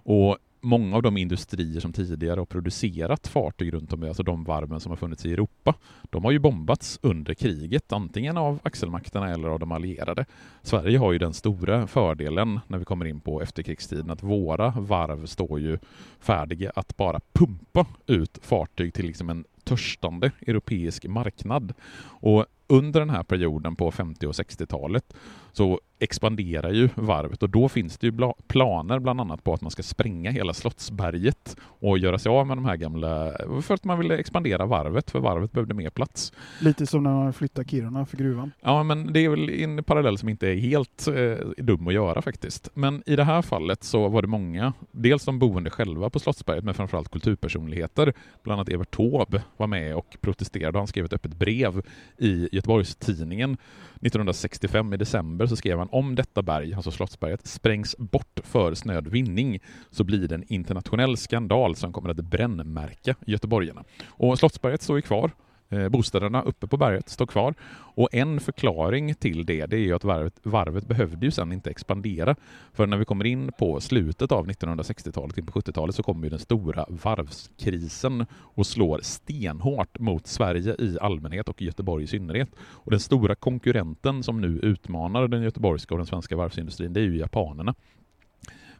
[0.04, 4.44] Och många av de industrier som tidigare har producerat fartyg runt om, i, alltså de
[4.44, 5.74] varven som har funnits i Europa,
[6.10, 10.24] de har ju bombats under kriget, antingen av axelmakterna eller av de allierade.
[10.62, 15.26] Sverige har ju den stora fördelen när vi kommer in på efterkrigstiden att våra varv
[15.26, 15.78] står ju
[16.20, 21.74] färdiga att bara pumpa ut fartyg till liksom en törstande europeisk marknad.
[22.04, 25.14] Och under den här perioden på 50 och 60-talet
[25.52, 29.70] så expanderar ju varvet och då finns det ju planer bland annat på att man
[29.70, 33.98] ska spränga hela Slottsberget och göra sig av med de här gamla, för att man
[33.98, 36.32] ville expandera varvet, för varvet behövde mer plats.
[36.60, 38.52] Lite som när man flyttar Kiruna för gruvan.
[38.60, 42.22] Ja, men det är väl en parallell som inte är helt eh, dum att göra
[42.22, 42.68] faktiskt.
[42.74, 46.64] Men i det här fallet så var det många, dels de boende själva på Slottsberget,
[46.64, 48.12] men framförallt kulturpersonligheter.
[48.42, 50.78] Bland annat Evert Taube var med och protesterade.
[50.78, 51.82] Han skrev ett öppet brev
[52.18, 53.56] i Göteborgs-Tidningen
[54.00, 59.08] 1965 i december så skrev han om detta berg, alltså Slottsberget, sprängs bort för snöd
[59.08, 63.84] vinning så blir det en internationell skandal som kommer att brännmärka göteborgarna.
[64.06, 65.30] Och Slottsberget står ju kvar.
[65.72, 67.54] Eh, bostäderna uppe på berget står kvar
[67.94, 71.70] och en förklaring till det, det är ju att varvet, varvet behövde ju sen inte
[71.70, 72.36] expandera.
[72.72, 76.30] För när vi kommer in på slutet av 1960-talet, in på 70-talet, så kommer ju
[76.30, 82.48] den stora varvskrisen och slår stenhårt mot Sverige i allmänhet och Göteborg i synnerhet.
[82.60, 87.04] Och den stora konkurrenten som nu utmanar den göteborgska och den svenska varvsindustrin, det är
[87.04, 87.74] ju japanerna.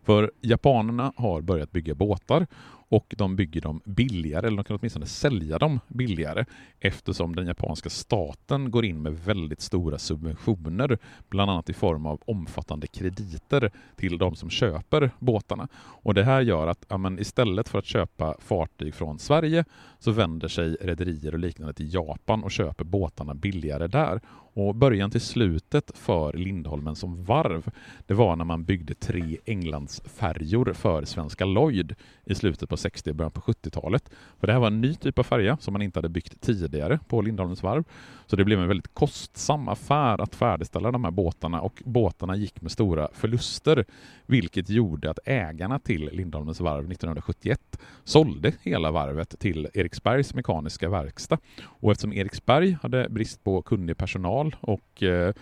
[0.05, 2.47] För japanerna har börjat bygga båtar
[2.93, 6.45] och de bygger dem billigare, eller de kan åtminstone sälja dem billigare
[6.81, 12.21] eftersom den japanska staten går in med väldigt stora subventioner, bland annat i form av
[12.27, 15.69] omfattande krediter till de som köper båtarna.
[15.75, 19.65] Och Det här gör att ja, men istället för att köpa fartyg från Sverige
[19.99, 24.21] så vänder sig rederier och liknande till Japan och köper båtarna billigare där.
[24.55, 27.71] Och början till slutet för Lindholmen som varv,
[28.07, 33.17] det var när man byggde tre Englandsfärjor för Svenska Lloyd i slutet på 60 och
[33.17, 34.11] början på 70-talet.
[34.41, 36.99] För det här var en ny typ av färja som man inte hade byggt tidigare
[37.09, 37.85] på Lindholmens varv.
[38.27, 42.61] Så det blev en väldigt kostsam affär att färdigställa de här båtarna och båtarna gick
[42.63, 43.85] med stora förluster,
[44.27, 51.39] vilket gjorde att ägarna till Lindholmens varv 1971 sålde hela varvet till Eriksbergs mekaniska verkstad.
[51.65, 55.35] Och eftersom Eriksberg hade brist på kunnig personal och eh,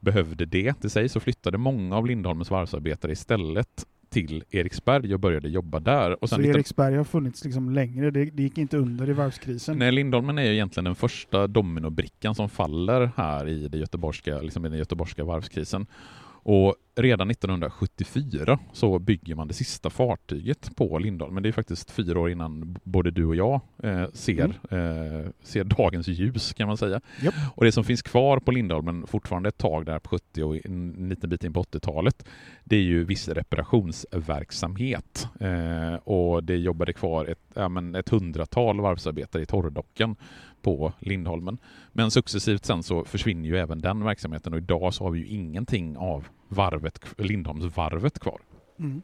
[0.00, 5.48] behövde det till sig så flyttade många av Lindholmens varvsarbetare istället till Eriksberg och började
[5.48, 6.22] jobba där.
[6.22, 9.12] Och Så sen 19 Eriksberg har funnits liksom längre, det, det gick inte under i
[9.12, 9.78] varvskrisen.
[9.78, 14.66] Nej, Lindholmen är ju egentligen den första dominobrickan som faller här i, det göteborgska, liksom
[14.66, 15.86] i den göteborgska varvskrisen.
[16.44, 21.42] Och redan 1974 så bygger man det sista fartyget på Lindholmen.
[21.42, 26.08] Det är faktiskt fyra år innan både du och jag eh, ser, eh, ser dagens
[26.08, 27.00] ljus kan man säga.
[27.22, 27.34] Japp.
[27.54, 31.08] Och det som finns kvar på Lindholmen fortfarande ett tag där på 70 och en
[31.08, 32.24] liten bit in på 80-talet
[32.64, 35.28] det är ju viss reparationsverksamhet.
[35.40, 40.16] Eh, och det jobbade kvar ett, ja, men ett hundratal varvsarbetare i torrdockan
[40.64, 41.58] på Lindholmen.
[41.92, 45.26] Men successivt sen så försvinner ju även den verksamheten och idag så har vi ju
[45.26, 48.40] ingenting av varvet, Lindholmsvarvet kvar.
[48.78, 49.02] Mm.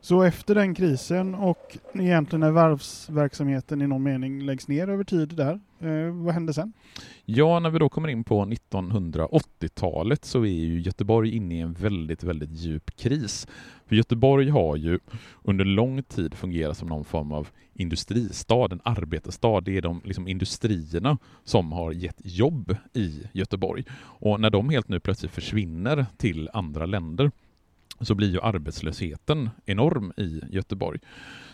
[0.00, 5.28] Så efter den krisen och egentligen när varvsverksamheten i någon mening läggs ner över tid
[5.28, 6.72] där, eh, vad hände sen?
[7.24, 11.72] Ja, när vi då kommer in på 1980-talet så är ju Göteborg inne i en
[11.72, 13.46] väldigt, väldigt djup kris.
[13.86, 14.98] För Göteborg har ju
[15.42, 19.60] under lång tid fungerat som någon form av industristad, en arbetarstad.
[19.60, 23.84] Det är de liksom, industrierna som har gett jobb i Göteborg.
[24.00, 27.30] Och när de helt nu plötsligt försvinner till andra länder
[28.00, 31.00] så blir ju arbetslösheten enorm i Göteborg.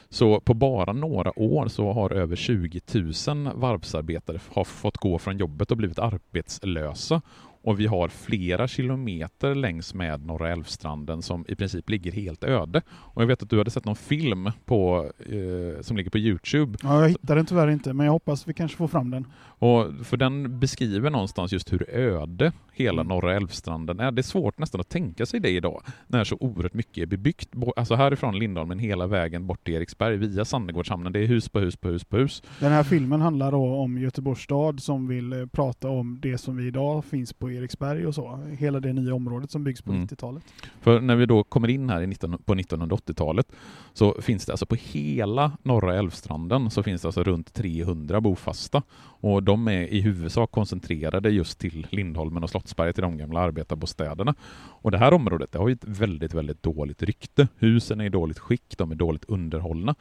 [0.09, 3.13] Så på bara några år så har över 20 000
[3.55, 7.23] varvsarbetare har fått gå från jobbet och blivit arbetslösa
[7.65, 12.83] och vi har flera kilometer längs med Norra Älvstranden som i princip ligger helt öde.
[12.91, 16.79] Och jag vet att du hade sett någon film på, eh, som ligger på Youtube.
[16.83, 19.27] Ja, jag hittar den tyvärr inte, men jag hoppas vi kanske får fram den.
[19.43, 23.09] Och för den beskriver någonstans just hur öde hela Mm.
[23.09, 24.11] Norra Älvstranden är.
[24.13, 27.49] Det är svårt nästan att tänka sig det idag, när så oerhört mycket är bebyggt.
[27.77, 31.13] Alltså härifrån Lindholmen hela vägen bort till Eriksberg via Sandegårdshamnen.
[31.13, 32.43] Det är hus på hus på hus på hus.
[32.61, 36.67] Den här filmen handlar om Göteborgs stad som vill eh, prata om det som vi
[36.67, 38.39] idag finns på Eriksberg och så.
[38.59, 40.07] Hela det nya området som byggs på Mm.
[40.07, 40.43] 90-talet.
[40.81, 43.53] För när vi då kommer in här i 19, på 1980-talet
[43.93, 48.83] så finns det alltså på hela norra Älvstranden så finns det alltså runt 300 bofasta
[49.21, 54.35] och de är i huvudsak koncentrerade just till Lindholmen och Slottsberget i de gamla arbetarbostäderna.
[54.57, 57.49] Och det här området det har ju ett väldigt, väldigt dåligt rykte.
[57.59, 59.95] Husen är i dåligt skick, de är dåligt underhållna.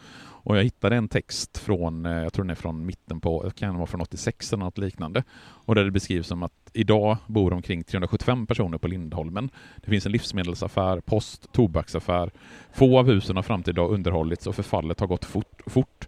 [0.45, 3.75] Och jag hittade en text från, eh, jag tror den är från mitten på, kan
[3.75, 5.23] vara från 86 eller något liknande.
[5.65, 9.49] Och där det beskrivs som att idag bor bor omkring 375 personer på Lindholmen.
[9.75, 12.31] Det finns en livsmedelsaffär, post, tobaksaffär.
[12.73, 15.61] Få av husen har fram till idag underhållits och förfallet har gått fort.
[15.67, 16.07] fort.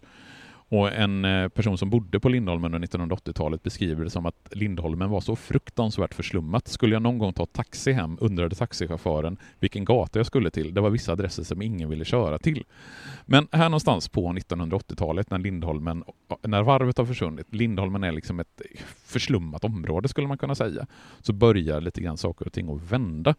[0.68, 5.10] Och en eh, person som bodde på Lindholmen under 1980-talet beskriver det som att Lindholmen
[5.10, 6.68] var så fruktansvärt förslummat.
[6.68, 10.74] Skulle jag någon gång ta taxi hem undrade taxichauffören vilken gata jag skulle till.
[10.74, 12.64] Det var vissa adresser som ingen ville köra till.
[13.26, 16.04] Men här någonstans på 1980-talet när Lindholmen,
[16.42, 18.62] när varvet har försvunnit, Lindholmen är liksom ett
[19.04, 20.86] förslummat område skulle man kunna säga,
[21.20, 23.34] så börjar lite grann saker och ting att vända.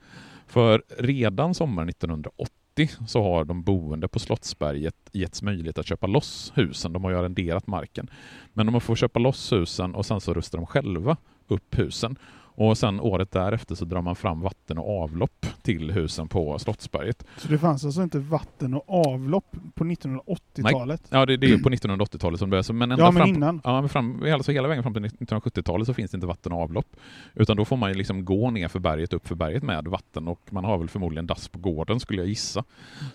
[0.47, 2.66] För redan sommaren 1980
[3.07, 6.93] så har de boende på Slottsberget getts möjlighet att köpa loss husen.
[6.93, 8.09] De har ju arrenderat marken.
[8.53, 12.17] Men de får köpa loss husen och sen så rustar de själva upp husen.
[12.59, 17.23] Och sen året därefter så drar man fram vatten och avlopp till husen på Slottsberget.
[17.37, 21.01] Så det fanns alltså inte vatten och avlopp på 1980-talet?
[21.09, 22.73] Ja, det, det är på 1980-talet som det börjar.
[22.73, 23.61] Men ända Ja, men fram, innan.
[23.63, 26.61] Ja, men fram, alltså hela vägen fram till 1970-talet så finns det inte vatten och
[26.61, 26.95] avlopp.
[27.33, 30.27] Utan då får man ju liksom gå ner för berget, upp för berget med vatten
[30.27, 32.63] och man har väl förmodligen dass på gården skulle jag gissa.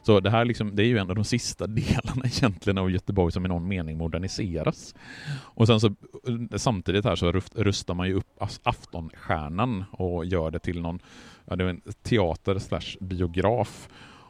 [0.02, 3.32] Så det här liksom, det är ju en av de sista delarna egentligen av Göteborg
[3.32, 4.94] som i någon mening moderniseras.
[5.34, 5.94] Och sen så
[6.56, 8.60] samtidigt här så rust- rustar man ju upp As-
[9.32, 10.98] stjärnan och gör det till någon
[11.44, 13.88] ja, det är en teater slash biograf.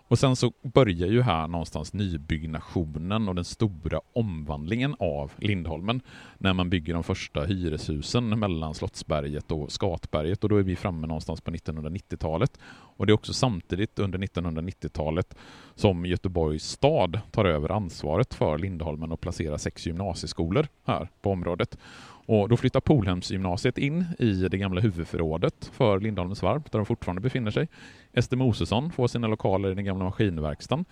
[0.08, 6.00] Och sen så börjar ju här någonstans nybyggnationen och den stora omvandlingen av Lindholmen
[6.38, 11.06] när man bygger de första hyreshusen mellan Slottsberget och Skatberget och då är vi framme
[11.06, 12.58] någonstans på 1990-talet.
[12.96, 15.34] Och det är också samtidigt under 1990-talet
[15.74, 21.78] som Göteborgs stad tar över ansvaret för Lindholmen och placerar sex gymnasieskolor här på området.
[22.26, 27.20] Och då flyttar Polhemsgymnasiet in i det gamla huvudförrådet för Lindholmens varv, där de fortfarande
[27.20, 27.68] befinner sig.
[28.12, 30.84] Ester Mosesson får sina lokaler i den gamla maskinverkstan.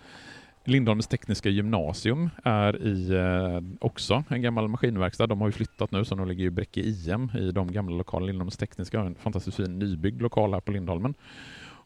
[0.65, 5.27] Lindholmens tekniska gymnasium är i eh, också en gammal maskinverkstad.
[5.27, 8.27] De har ju flyttat nu, så de ligger i Bräcke IM i de gamla lokalerna.
[8.27, 11.15] Lindholmens tekniska har en fantastiskt fin nybyggd lokal här på Lindholmen.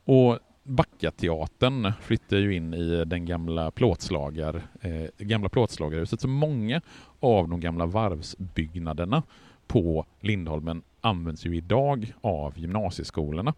[0.05, 6.21] Och Backateatern flyttar ju in i den gamla plåtslagar, eh, gamla plåtslagarhuset.
[6.21, 6.81] Så många
[7.21, 9.23] av de gamla varvsbyggnaderna
[9.67, 13.55] på Lindholmen används ju idag av gymnasieskolorna.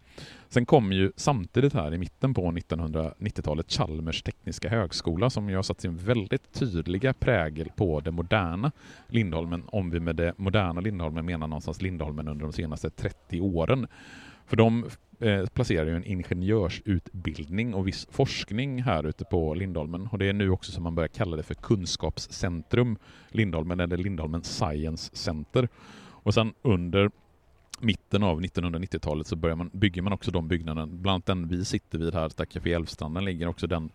[0.49, 5.63] Sen kommer ju samtidigt här i mitten på 1990-talet Chalmers tekniska högskola som ju har
[5.63, 8.71] satt sin väldigt tydliga prägel på det moderna
[9.07, 13.87] Lindholmen, om vi med det moderna Lindholmen menar någonstans Lindholmen under de senaste 30 åren.
[14.45, 14.85] För de
[15.19, 20.07] eh, placerar ju en ingenjörsutbildning och viss forskning här ute på Lindholmen.
[20.11, 22.97] Och det är nu också som man börjar kalla det för kunskapscentrum
[23.29, 25.69] Lindholmen, eller Lindholmen Science Center.
[26.09, 27.11] Och sen under
[27.79, 30.87] mitten av 1990-talet så börjar man, bygger man också de byggnaderna.
[30.87, 33.91] Bland annat den vi sitter vid här, där Café Älvstranden ligger också den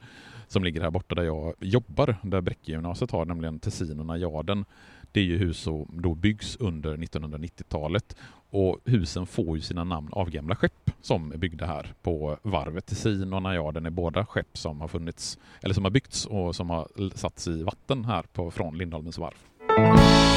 [0.49, 4.65] som ligger här borta där jag jobbar, där Bräckegymnasiet har, nämligen Tessin och Najaden.
[5.13, 8.17] Det är ju hus som då byggs under 1990-talet
[8.53, 12.87] och husen får ju sina namn av gamla skepp som är byggda här på varvet.
[12.87, 16.71] Tessin och Najaden är båda skepp som har funnits, eller som har byggts och som
[16.71, 20.32] har satts i vatten här på, från Lindholmens varv.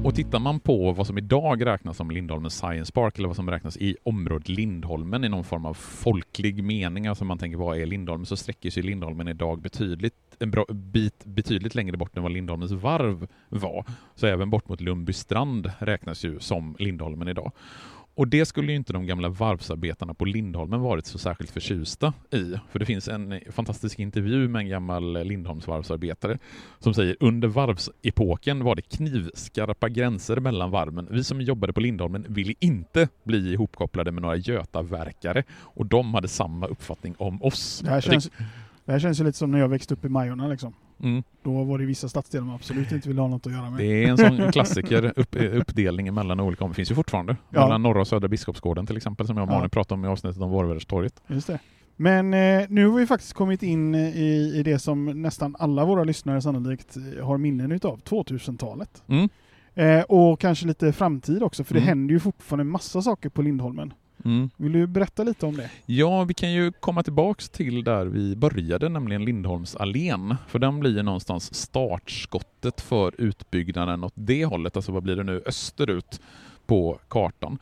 [0.00, 0.08] Mm.
[0.08, 3.50] Och tittar man på vad som idag räknas som Lindholmen Science Park eller vad som
[3.50, 7.86] räknas i området Lindholmen i någon form av folklig mening, alltså man tänker vad är
[7.86, 12.32] Lindholmen, så sträcker sig Lindholmen idag betydligt, en bra bit betydligt längre bort än vad
[12.32, 13.84] Lindholmens varv var.
[14.14, 17.52] Så även bort mot Lundbystrand räknas ju som Lindholmen idag.
[18.20, 22.54] Och det skulle ju inte de gamla varvsarbetarna på Lindholmen varit så särskilt förtjusta i.
[22.70, 26.38] För det finns en fantastisk intervju med en gammal Lindholmsvarvsarbetare
[26.78, 31.08] som säger under varvsepoken var det knivskarpa gränser mellan varven.
[31.10, 36.28] Vi som jobbade på Lindholmen ville inte bli ihopkopplade med några Götaverkare och de hade
[36.28, 37.80] samma uppfattning om oss.
[37.84, 38.30] Det här, känns,
[38.84, 40.74] det här känns ju lite som när jag växte upp i Majorna liksom.
[41.02, 41.22] Mm.
[41.42, 43.78] Då var det vissa stadsdelar man absolut inte ville ha något att göra med.
[43.80, 46.72] Det är en sån klassiker, upp, uppdelning mellan olika områden.
[46.72, 47.36] Det finns ju fortfarande.
[47.50, 47.60] Ja.
[47.64, 49.68] Mellan norra och södra Biskopsgården till exempel, som jag och Ja.
[49.68, 51.22] Pratade om i avsnittet om Vårväderstorget.
[51.26, 51.58] Just det.
[51.96, 56.04] Men eh, nu har vi faktiskt kommit in i, i det som nästan alla våra
[56.04, 59.02] lyssnare sannolikt eh, har minnen utav, 2000-talet.
[59.06, 59.28] Mm.
[59.74, 61.88] Eh, och kanske lite framtid också, för det Mm.
[61.88, 63.92] händer ju fortfarande massa saker på Lindholmen.
[64.24, 64.50] Mm.
[64.56, 65.70] Vill du berätta lite om det?
[65.86, 70.36] Ja, vi kan ju komma tillbaks till där vi började, nämligen Lindholmsallén.
[70.48, 75.24] För den blir ju någonstans startskottet för utbyggnaden åt det hållet, alltså vad blir det
[75.24, 76.20] nu, österut
[76.66, 77.58] på kartan.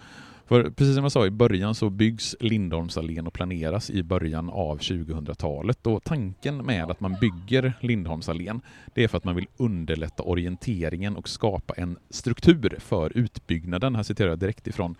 [0.49, 4.79] För precis som jag sa i början så byggs Lindholmsallén och planeras i början av
[4.79, 8.61] 2000-talet och tanken med att man bygger Lindholmsallén
[8.95, 13.95] det är för att man vill underlätta orienteringen och skapa en struktur för utbyggnaden.
[13.95, 14.95] Här citerar jag direkt ifrån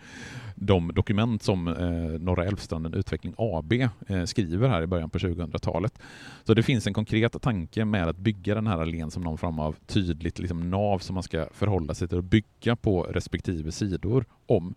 [0.55, 3.73] de dokument som eh, Norra Älvstranden Utveckling AB
[4.07, 5.99] eh, skriver här i början på 2000-talet.
[6.43, 9.59] Så det finns en konkret tanke med att bygga den här allén som någon form
[9.59, 14.25] av tydligt liksom, nav som man ska förhålla sig till och bygga på respektive sidor
[14.45, 14.75] om.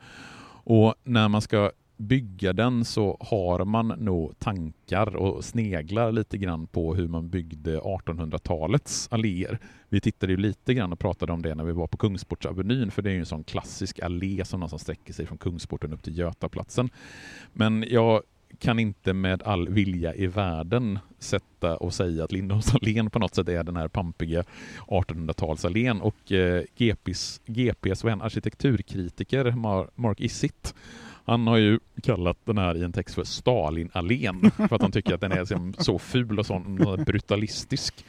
[0.64, 6.66] Och när man ska bygga den så har man nog tankar och sneglar lite grann
[6.66, 9.58] på hur man byggde 1800-talets alléer.
[9.88, 13.02] Vi tittade ju lite grann och pratade om det när vi var på Kungsportsavenyn för
[13.02, 16.18] det är ju en sån klassisk allé som någonstans sträcker sig från Kungsporten upp till
[16.18, 16.90] Götaplatsen.
[17.52, 18.22] Men jag
[18.62, 23.48] kan inte med all vilja i världen sätta och säga att Lindholmsallén på något sätt
[23.48, 24.44] är den här pampiga
[24.86, 30.74] 1800-talsallén och eh, GPs, GPs en arkitekturkritiker Mar- Mark Isitt
[31.24, 35.14] han har ju kallat den här i en text för Stalinallén för att han tycker
[35.14, 38.04] att den är så ful och sån brutalistisk.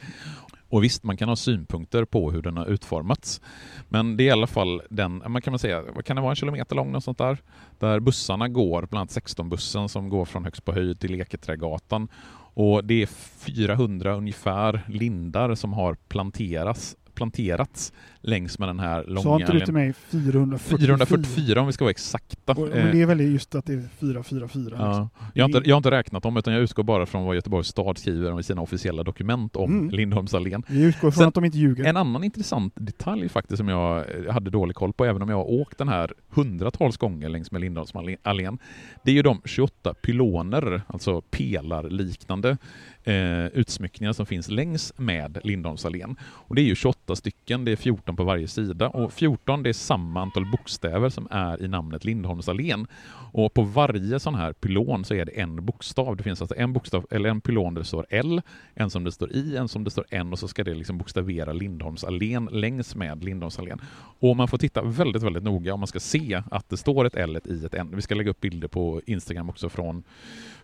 [0.74, 3.40] Och visst, man kan ha synpunkter på hur den har utformats.
[3.88, 6.32] Men det är i alla fall den, man kan man säga, vad kan det vara,
[6.32, 7.38] en kilometer lång, något sånt där?
[7.78, 12.08] Där bussarna går, bland annat 16-bussen som går från högst på höjd till Eketrägatan.
[12.54, 17.92] Och det är 400 ungefär lindar som har planteras, planterats
[18.24, 19.22] längs med den här långa...
[19.22, 20.78] Sa inte du till mig 444?
[20.78, 22.52] 444 om vi ska vara exakta.
[22.52, 24.64] Och, men det är väl just att det är 444?
[24.64, 24.78] Liksom.
[24.86, 25.08] Ja.
[25.34, 27.68] Jag, har inte, jag har inte räknat dem, utan jag utgår bara från vad Göteborgs
[27.68, 29.90] stad skriver om i sina officiella dokument om Mm.
[29.90, 30.62] Lindholmsallén.
[30.68, 31.84] Vi utgår från Sen- att de inte ljuger.
[31.84, 35.36] En annan intressant detalj faktiskt som jag eh, hade dålig koll på, även om jag
[35.36, 38.58] har åkt den här hundratals gånger längs med Lindholmsallén,
[39.04, 42.56] det är ju de 28 pyloner, alltså pelarliknande
[43.04, 46.16] eh, utsmyckningar som finns längs med Lindholmsallén.
[46.22, 49.68] Och det är ju 28 stycken, det är 14 på varje sida och 14 det
[49.68, 52.86] är samma antal bokstäver som är i namnet Lindholmsallén.
[53.32, 56.16] Och på varje sån här pylon så är det en bokstav.
[56.16, 58.42] Det finns alltså en bokstav, eller en pylon där det står L,
[58.74, 60.98] en som det står I, en som det står N och så ska det liksom
[60.98, 63.80] bokstavera Lindholmsallén längs med Lindholmsallén.
[64.20, 67.16] Och man får titta väldigt, väldigt noga om man ska se att det står ett
[67.16, 67.90] L, ett I, ett N.
[67.94, 70.02] Vi ska lägga upp bilder på Instagram också från,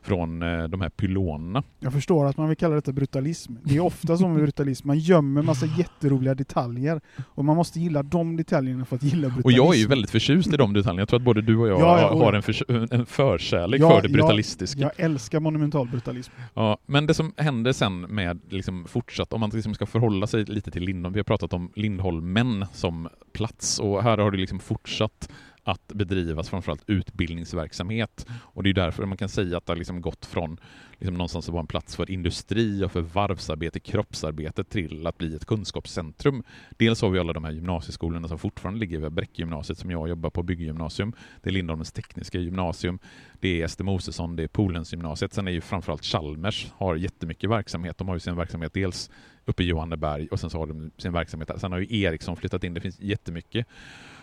[0.02, 1.62] från eh, de här pylonerna.
[1.78, 3.52] Jag förstår att man vill kalla detta brutalism.
[3.64, 8.02] Det är ofta som med brutalism, man gömmer massa jätteroliga detaljer och man måste gilla
[8.02, 9.46] de detaljerna för att gilla brutalism.
[9.46, 11.00] Och jag är ju väldigt förtjust i de detaljerna.
[11.00, 13.80] Jag tror att både du och jag Ja, ja, och- har en, för, en förkärlek
[13.80, 14.80] Ja, för det brutalistiska.
[14.80, 16.32] Jag, jag älskar monumental brutalism.
[16.54, 20.44] Ja, men det som händer sen med liksom fortsatt, om man liksom ska förhålla sig
[20.44, 24.58] lite till Lindholm, vi har pratat om Lindholmen som plats och här har det liksom
[24.60, 25.28] fortsatt
[25.64, 28.26] att bedrivas framförallt utbildningsverksamhet.
[28.30, 30.60] Och det är därför man kan säga att det har liksom gått från
[31.00, 35.36] liksom någonstans att vara en plats för industri och för varvsarbete, kroppsarbete till att bli
[35.36, 36.42] ett kunskapscentrum.
[36.70, 40.30] Dels har vi alla de här gymnasieskolorna som fortfarande ligger vid Bräckegymnasiet som jag jobbar
[40.30, 41.12] på, Bygggymnasium.
[41.42, 42.98] Det är Lindholmens tekniska gymnasium.
[43.40, 45.32] Det är Ester Mosesson, det är Polensgymnasiet.
[45.32, 47.98] Sen är ju framförallt Chalmers har jättemycket verksamhet.
[47.98, 49.10] De har ju sin verksamhet dels
[49.44, 51.58] uppe i Johanneberg och sen så har de sin verksamhet där.
[51.58, 53.66] Sen har ju Ericsson flyttat in, det finns jättemycket.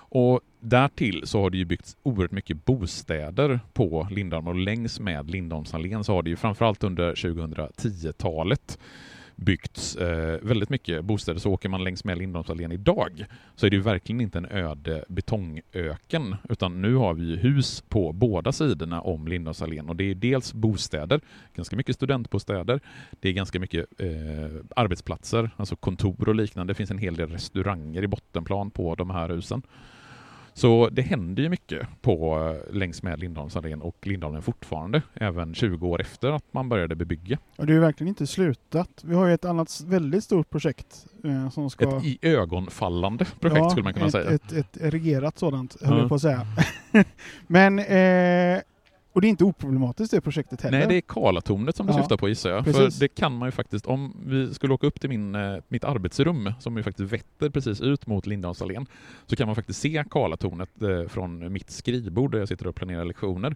[0.10, 5.30] Och därtill så har det ju byggts oerhört mycket bostäder på Lindholm och längs med
[5.30, 8.80] Lindholmsallén så har det ju framförallt under 2010-talet
[9.38, 11.39] byggts eh, väldigt mycket bostäder.
[11.39, 15.05] Så åker man längs med Lindholmsallén idag så är det ju verkligen inte en öde
[15.08, 20.16] betongöken utan nu har vi ju hus på båda sidorna om Lindholmsallén och det är
[20.16, 21.22] dels bostäder,
[21.55, 22.80] ganska mycket studentbostäder,
[23.20, 24.08] det är ganska mycket eh,
[24.76, 26.72] arbetsplatser, alltså kontor och liknande.
[26.72, 29.62] Det finns en hel del restauranger i bottenplan på de här husen.
[30.58, 32.39] Så det händer ju mycket på
[32.70, 37.38] eh, längs med Lindholmsallén och Lindholmen fortfarande, även 20 år efter att man började bebygga.
[37.55, 38.89] Och det är verkligen inte slutat.
[39.03, 41.97] Vi har ju ett annat väldigt stort projekt eh, som ska...
[41.97, 44.30] Ett i ögonfallande projekt Ja, skulle man kunna ett, säga.
[44.32, 45.99] Ett, ett erigerat sådant, höll Ja.
[45.99, 46.47] jag på att säga.
[47.47, 48.62] Men, eh,
[49.18, 50.78] och det är inte oproblematiskt det projektet heller.
[50.80, 52.63] Nej, det är Karlatornet som du Ja, syftar på gissar jag.
[52.65, 52.97] precis.
[52.97, 55.84] För det kan man ju faktiskt, om vi skulle åka upp till min, eh, mitt
[55.84, 58.86] arbetsrum, som ju faktiskt vetter precis ut mot Lindholmsallén,
[59.26, 63.05] så kan man faktiskt se Karlatornet eh, från mitt skrivbord där jag sitter och planerar
[63.05, 63.55] lektioner.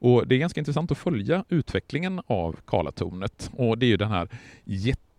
[0.00, 3.50] Och det är ganska intressant att följa utvecklingen av Karlatornet.
[3.52, 4.28] Och det är ju den här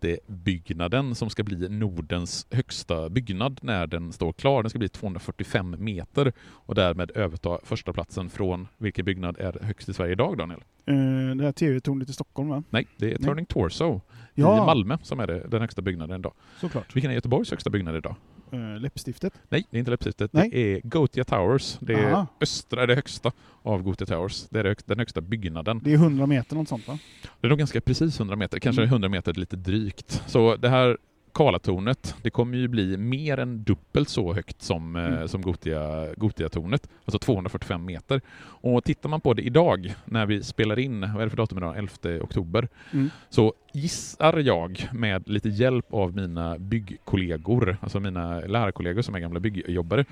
[0.08, 4.62] jättebyggnaden som ska bli Nordens högsta byggnad när den står klar.
[4.62, 9.88] Den ska bli 245 meter och därmed överta första platsen från vilken byggnad är högst
[9.88, 10.60] i Sverige idag, Daniel?
[10.86, 12.62] Eh, det här tv-tornet i Stockholm va?
[12.70, 13.28] Nej, det är Nej.
[13.28, 14.00] Turning Torso
[14.34, 14.62] Ja.
[14.62, 16.32] i Malmö som är det, den högsta byggnaden idag.
[16.60, 16.96] Såklart.
[16.96, 18.14] Vilken är Göteborgs högsta byggnad idag?
[18.52, 19.32] Eh, läppstiftet.
[19.48, 20.32] Nej, det är inte läppstiftet.
[20.32, 20.50] Nej.
[20.50, 21.76] Det är Gothia Towers.
[21.80, 22.26] Det är Aha.
[22.40, 23.32] östra, det högsta
[23.62, 24.46] av Gothia Towers.
[24.50, 25.80] Det är den högsta byggnaden.
[25.84, 26.98] Det är 100 meter något sånt va?
[27.40, 28.92] Det är nog ganska precis 100 meter, kanske Mm.
[28.92, 30.22] 100 meter lite drygt.
[30.26, 30.98] Så det här
[31.32, 35.28] Karlatornet, det kommer ju bli mer än dubbelt så högt som, eh, Mm.
[35.28, 38.20] som Gotia, Gotia-tornet, alltså 245 meter.
[38.40, 41.58] Och tittar man på det idag, när vi spelar in, vad är det för datum
[41.58, 43.10] idag, 11 oktober, Mm.
[43.28, 49.40] så gissar jag med lite hjälp av mina byggkollegor, alltså mina lärarkollegor som är gamla
[49.40, 50.04] byggjobbare,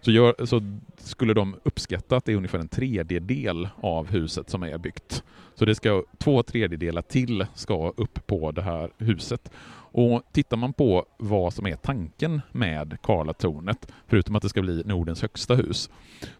[0.00, 0.60] så, gör, så
[0.96, 5.22] skulle de uppskatta att det är ungefär en tredjedel av huset som är byggt.
[5.54, 9.50] Så det ska två tredjedelar till ska upp på det här huset.
[9.96, 14.82] Och tittar man på vad som är tanken med Karlatornet, förutom att det ska bli
[14.84, 15.90] Nordens högsta hus,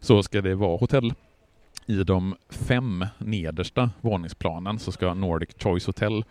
[0.00, 1.14] så ska det vara hotell.
[1.86, 6.24] I de fem nedersta våningsplanen så ska Nordic Choice Hotel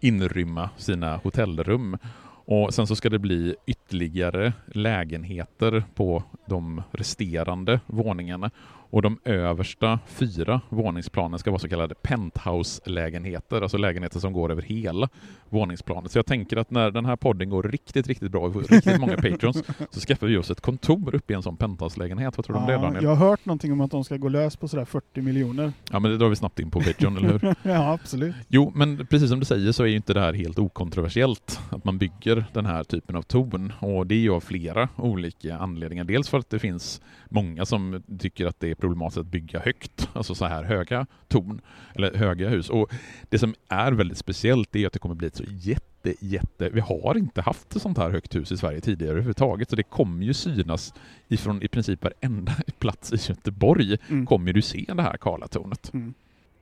[0.00, 1.98] inrymma sina hotellrum.
[2.44, 8.50] Och sen så ska det bli ytterligare lägenheter på de resterande våningarna.
[8.90, 14.62] Och de översta fyra våningsplanen ska vara så kallade penthouse-lägenheter, alltså lägenheter som går över
[14.62, 15.08] hela
[15.48, 16.12] våningsplanet.
[16.12, 19.62] Så jag tänker att när den här podden går riktigt, riktigt bra riktigt många patrons
[19.90, 22.36] så skaffar vi oss ett kontor uppe i en sån penthouse-lägenhet.
[22.36, 23.04] Vad tror du om det Ja, Daniel?
[23.04, 25.72] jag har hört någonting om att de ska gå lös på sådär 40 miljoner.
[25.90, 27.54] Ja, men det drar vi snabbt in på Patreon, eller hur?
[27.70, 28.34] ja, absolut.
[28.48, 31.84] Jo, men precis som du säger så är ju inte det här helt okontroversiellt att
[31.84, 36.04] man bygger den här typen av torn och det är ju av flera olika anledningar.
[36.04, 40.08] Dels för att det finns många som tycker att det är problematiskt att bygga högt,
[40.12, 41.60] alltså så här höga torn
[41.94, 42.70] eller höga hus.
[42.70, 42.92] Och
[43.28, 46.68] det som är väldigt speciellt är att det kommer bli ett så jätte, jätte...
[46.68, 49.82] Vi har inte haft ett sånt här högt hus i Sverige tidigare överhuvudtaget, så det
[49.82, 50.94] kommer ju synas
[51.28, 54.26] ifrån i princip varenda plats i Göteborg Mm.
[54.26, 55.94] kommer du se det här Karlatornet.
[55.94, 56.14] Mm.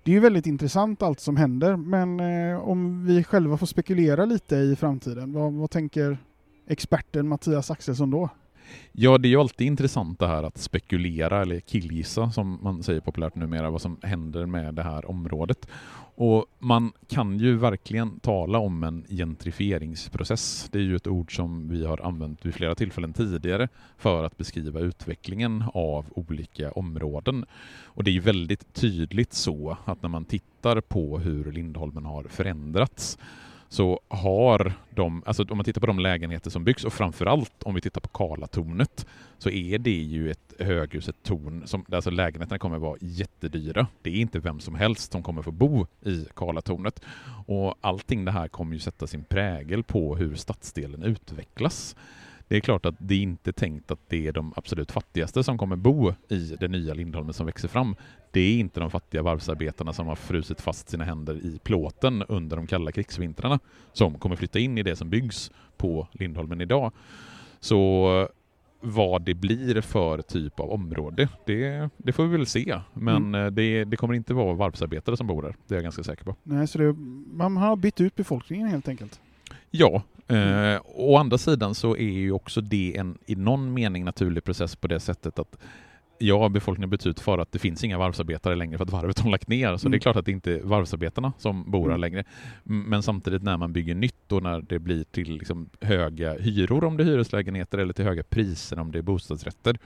[0.02, 4.24] Det är ju väldigt intressant allt som händer, men eh, om vi själva får spekulera
[4.24, 6.18] lite i framtiden, vad, vad tänker
[6.66, 8.28] experten Mattias Axelsson då?
[8.92, 13.00] Ja, det är ju alltid intressant det här att spekulera eller killgissa, som man säger
[13.00, 15.68] populärt numera, vad som händer med det här området.
[16.18, 20.68] Och man kan ju verkligen tala om en gentrifieringsprocess.
[20.72, 24.36] Det är ju ett ord som vi har använt vid flera tillfällen tidigare för att
[24.36, 27.44] beskriva utvecklingen av olika områden.
[27.84, 32.24] Och det är ju väldigt tydligt så att när man tittar på hur Lindholmen har
[32.24, 33.18] förändrats
[33.68, 37.74] så har de, alltså om man tittar på de lägenheter som byggs och framförallt om
[37.74, 39.06] vi tittar på Karlatornet
[39.38, 43.86] så är det ju ett höghus, ett torn, som, alltså lägenheterna kommer vara jättedyra.
[44.02, 47.00] Det är inte vem som helst som kommer få bo i Karlatornet.
[47.46, 51.96] Och allting det här kommer ju sätta sin prägel på hur stadsdelen utvecklas.
[52.48, 55.58] Det är klart att det är inte tänkt att det är de absolut fattigaste som
[55.58, 57.96] kommer bo i det nya Lindholmen som växer fram.
[58.30, 62.56] Det är inte de fattiga varvsarbetarna som har frusit fast sina händer i plåten under
[62.56, 63.58] de kalla krigsvintrarna
[63.92, 66.92] som kommer flytta in i det som byggs på Lindholmen idag.
[67.60, 68.28] Så
[68.80, 72.80] vad det blir för typ av område, det, det får vi väl se.
[72.92, 76.02] Men eh, det, det kommer inte vara varvsarbetare som bor där, det är jag ganska
[76.02, 76.34] säker på.
[76.42, 76.92] Nej, så det,
[77.32, 79.20] man har bytt ut befolkningen helt enkelt.
[79.70, 84.44] Ja, eh, å andra sidan så är ju också det en i någon mening naturlig
[84.44, 85.56] process på det sättet att
[86.18, 89.30] Ja, befolkningen byts ut för att det finns inga varvsarbetare längre för att varvet har
[89.30, 89.76] lagt ner.
[89.76, 89.90] Så Mm.
[89.92, 92.00] det är klart att det inte är varvsarbetarna som bor här Mm.
[92.00, 92.24] längre.
[92.64, 96.96] Men samtidigt när man bygger nytt och när det blir till liksom höga hyror om
[96.96, 99.78] det är hyreslägenheter eller till höga priser om det är bostadsrätter.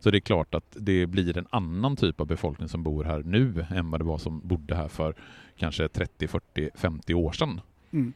[0.00, 3.22] Så det är klart att det blir en annan typ av befolkning som bor här
[3.22, 5.14] nu än vad det var som bodde här för
[5.56, 7.60] kanske 30, 40, 50 år sedan.
[7.92, 8.12] Mm.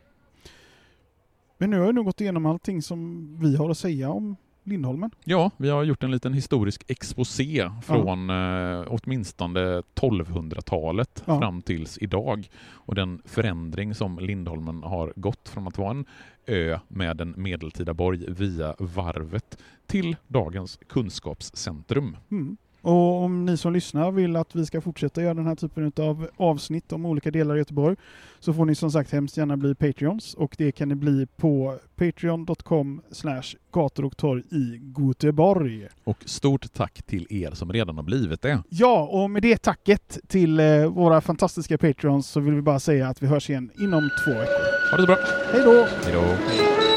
[1.60, 5.10] Men nu har jag nog gått igenom allting som vi har att säga om Lindholmen.
[5.24, 11.38] Ja, vi har gjort en liten historisk exposé från eh, åtminstone 1200-talet Ja.
[11.38, 16.04] fram tills idag och den förändring som Lindholmen har gått från att vara en
[16.46, 22.16] ö med en medeltida borg via varvet till dagens kunskapscentrum.
[22.30, 22.56] Mm.
[22.82, 26.28] Och om ni som lyssnar vill att vi ska fortsätta göra den här typen av
[26.36, 27.96] avsnitt om olika delar av Göteborg
[28.40, 31.78] så får ni som sagt hemskt gärna bli Patreons och det kan ni bli på
[31.96, 35.88] patreon.com slash gator och torg i Göteborg.
[36.04, 38.62] Och stort tack till er som redan har blivit det.
[38.68, 43.08] Ja, och med det tacket till eh, våra fantastiska Patreons så vill vi bara säga
[43.08, 44.90] att vi hörs igen inom två veckor.
[44.90, 45.16] Ha det så bra!
[45.52, 45.86] Hej då!
[46.04, 46.89] Hej då!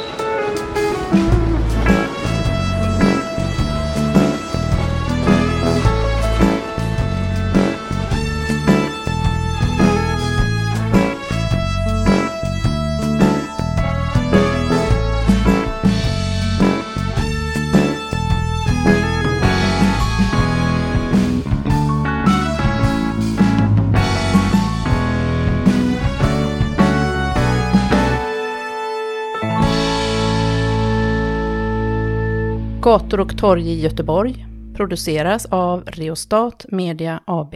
[32.83, 37.55] Gator och torg i Göteborg produceras av Reostat Media AB.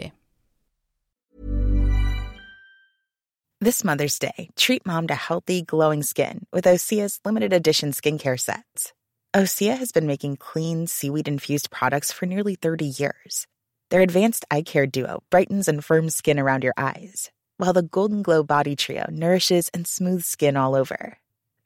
[3.64, 8.94] This Mother's Day, treat mom to healthy, glowing skin with Osea's limited edition skincare sets.
[9.36, 13.46] Osea has been making clean, seaweed infused products for nearly 30 years.
[13.90, 18.22] Their advanced eye care duo brightens and firms skin around your eyes, while the Golden
[18.22, 21.18] Glow Body Trio nourishes and smooths skin all over.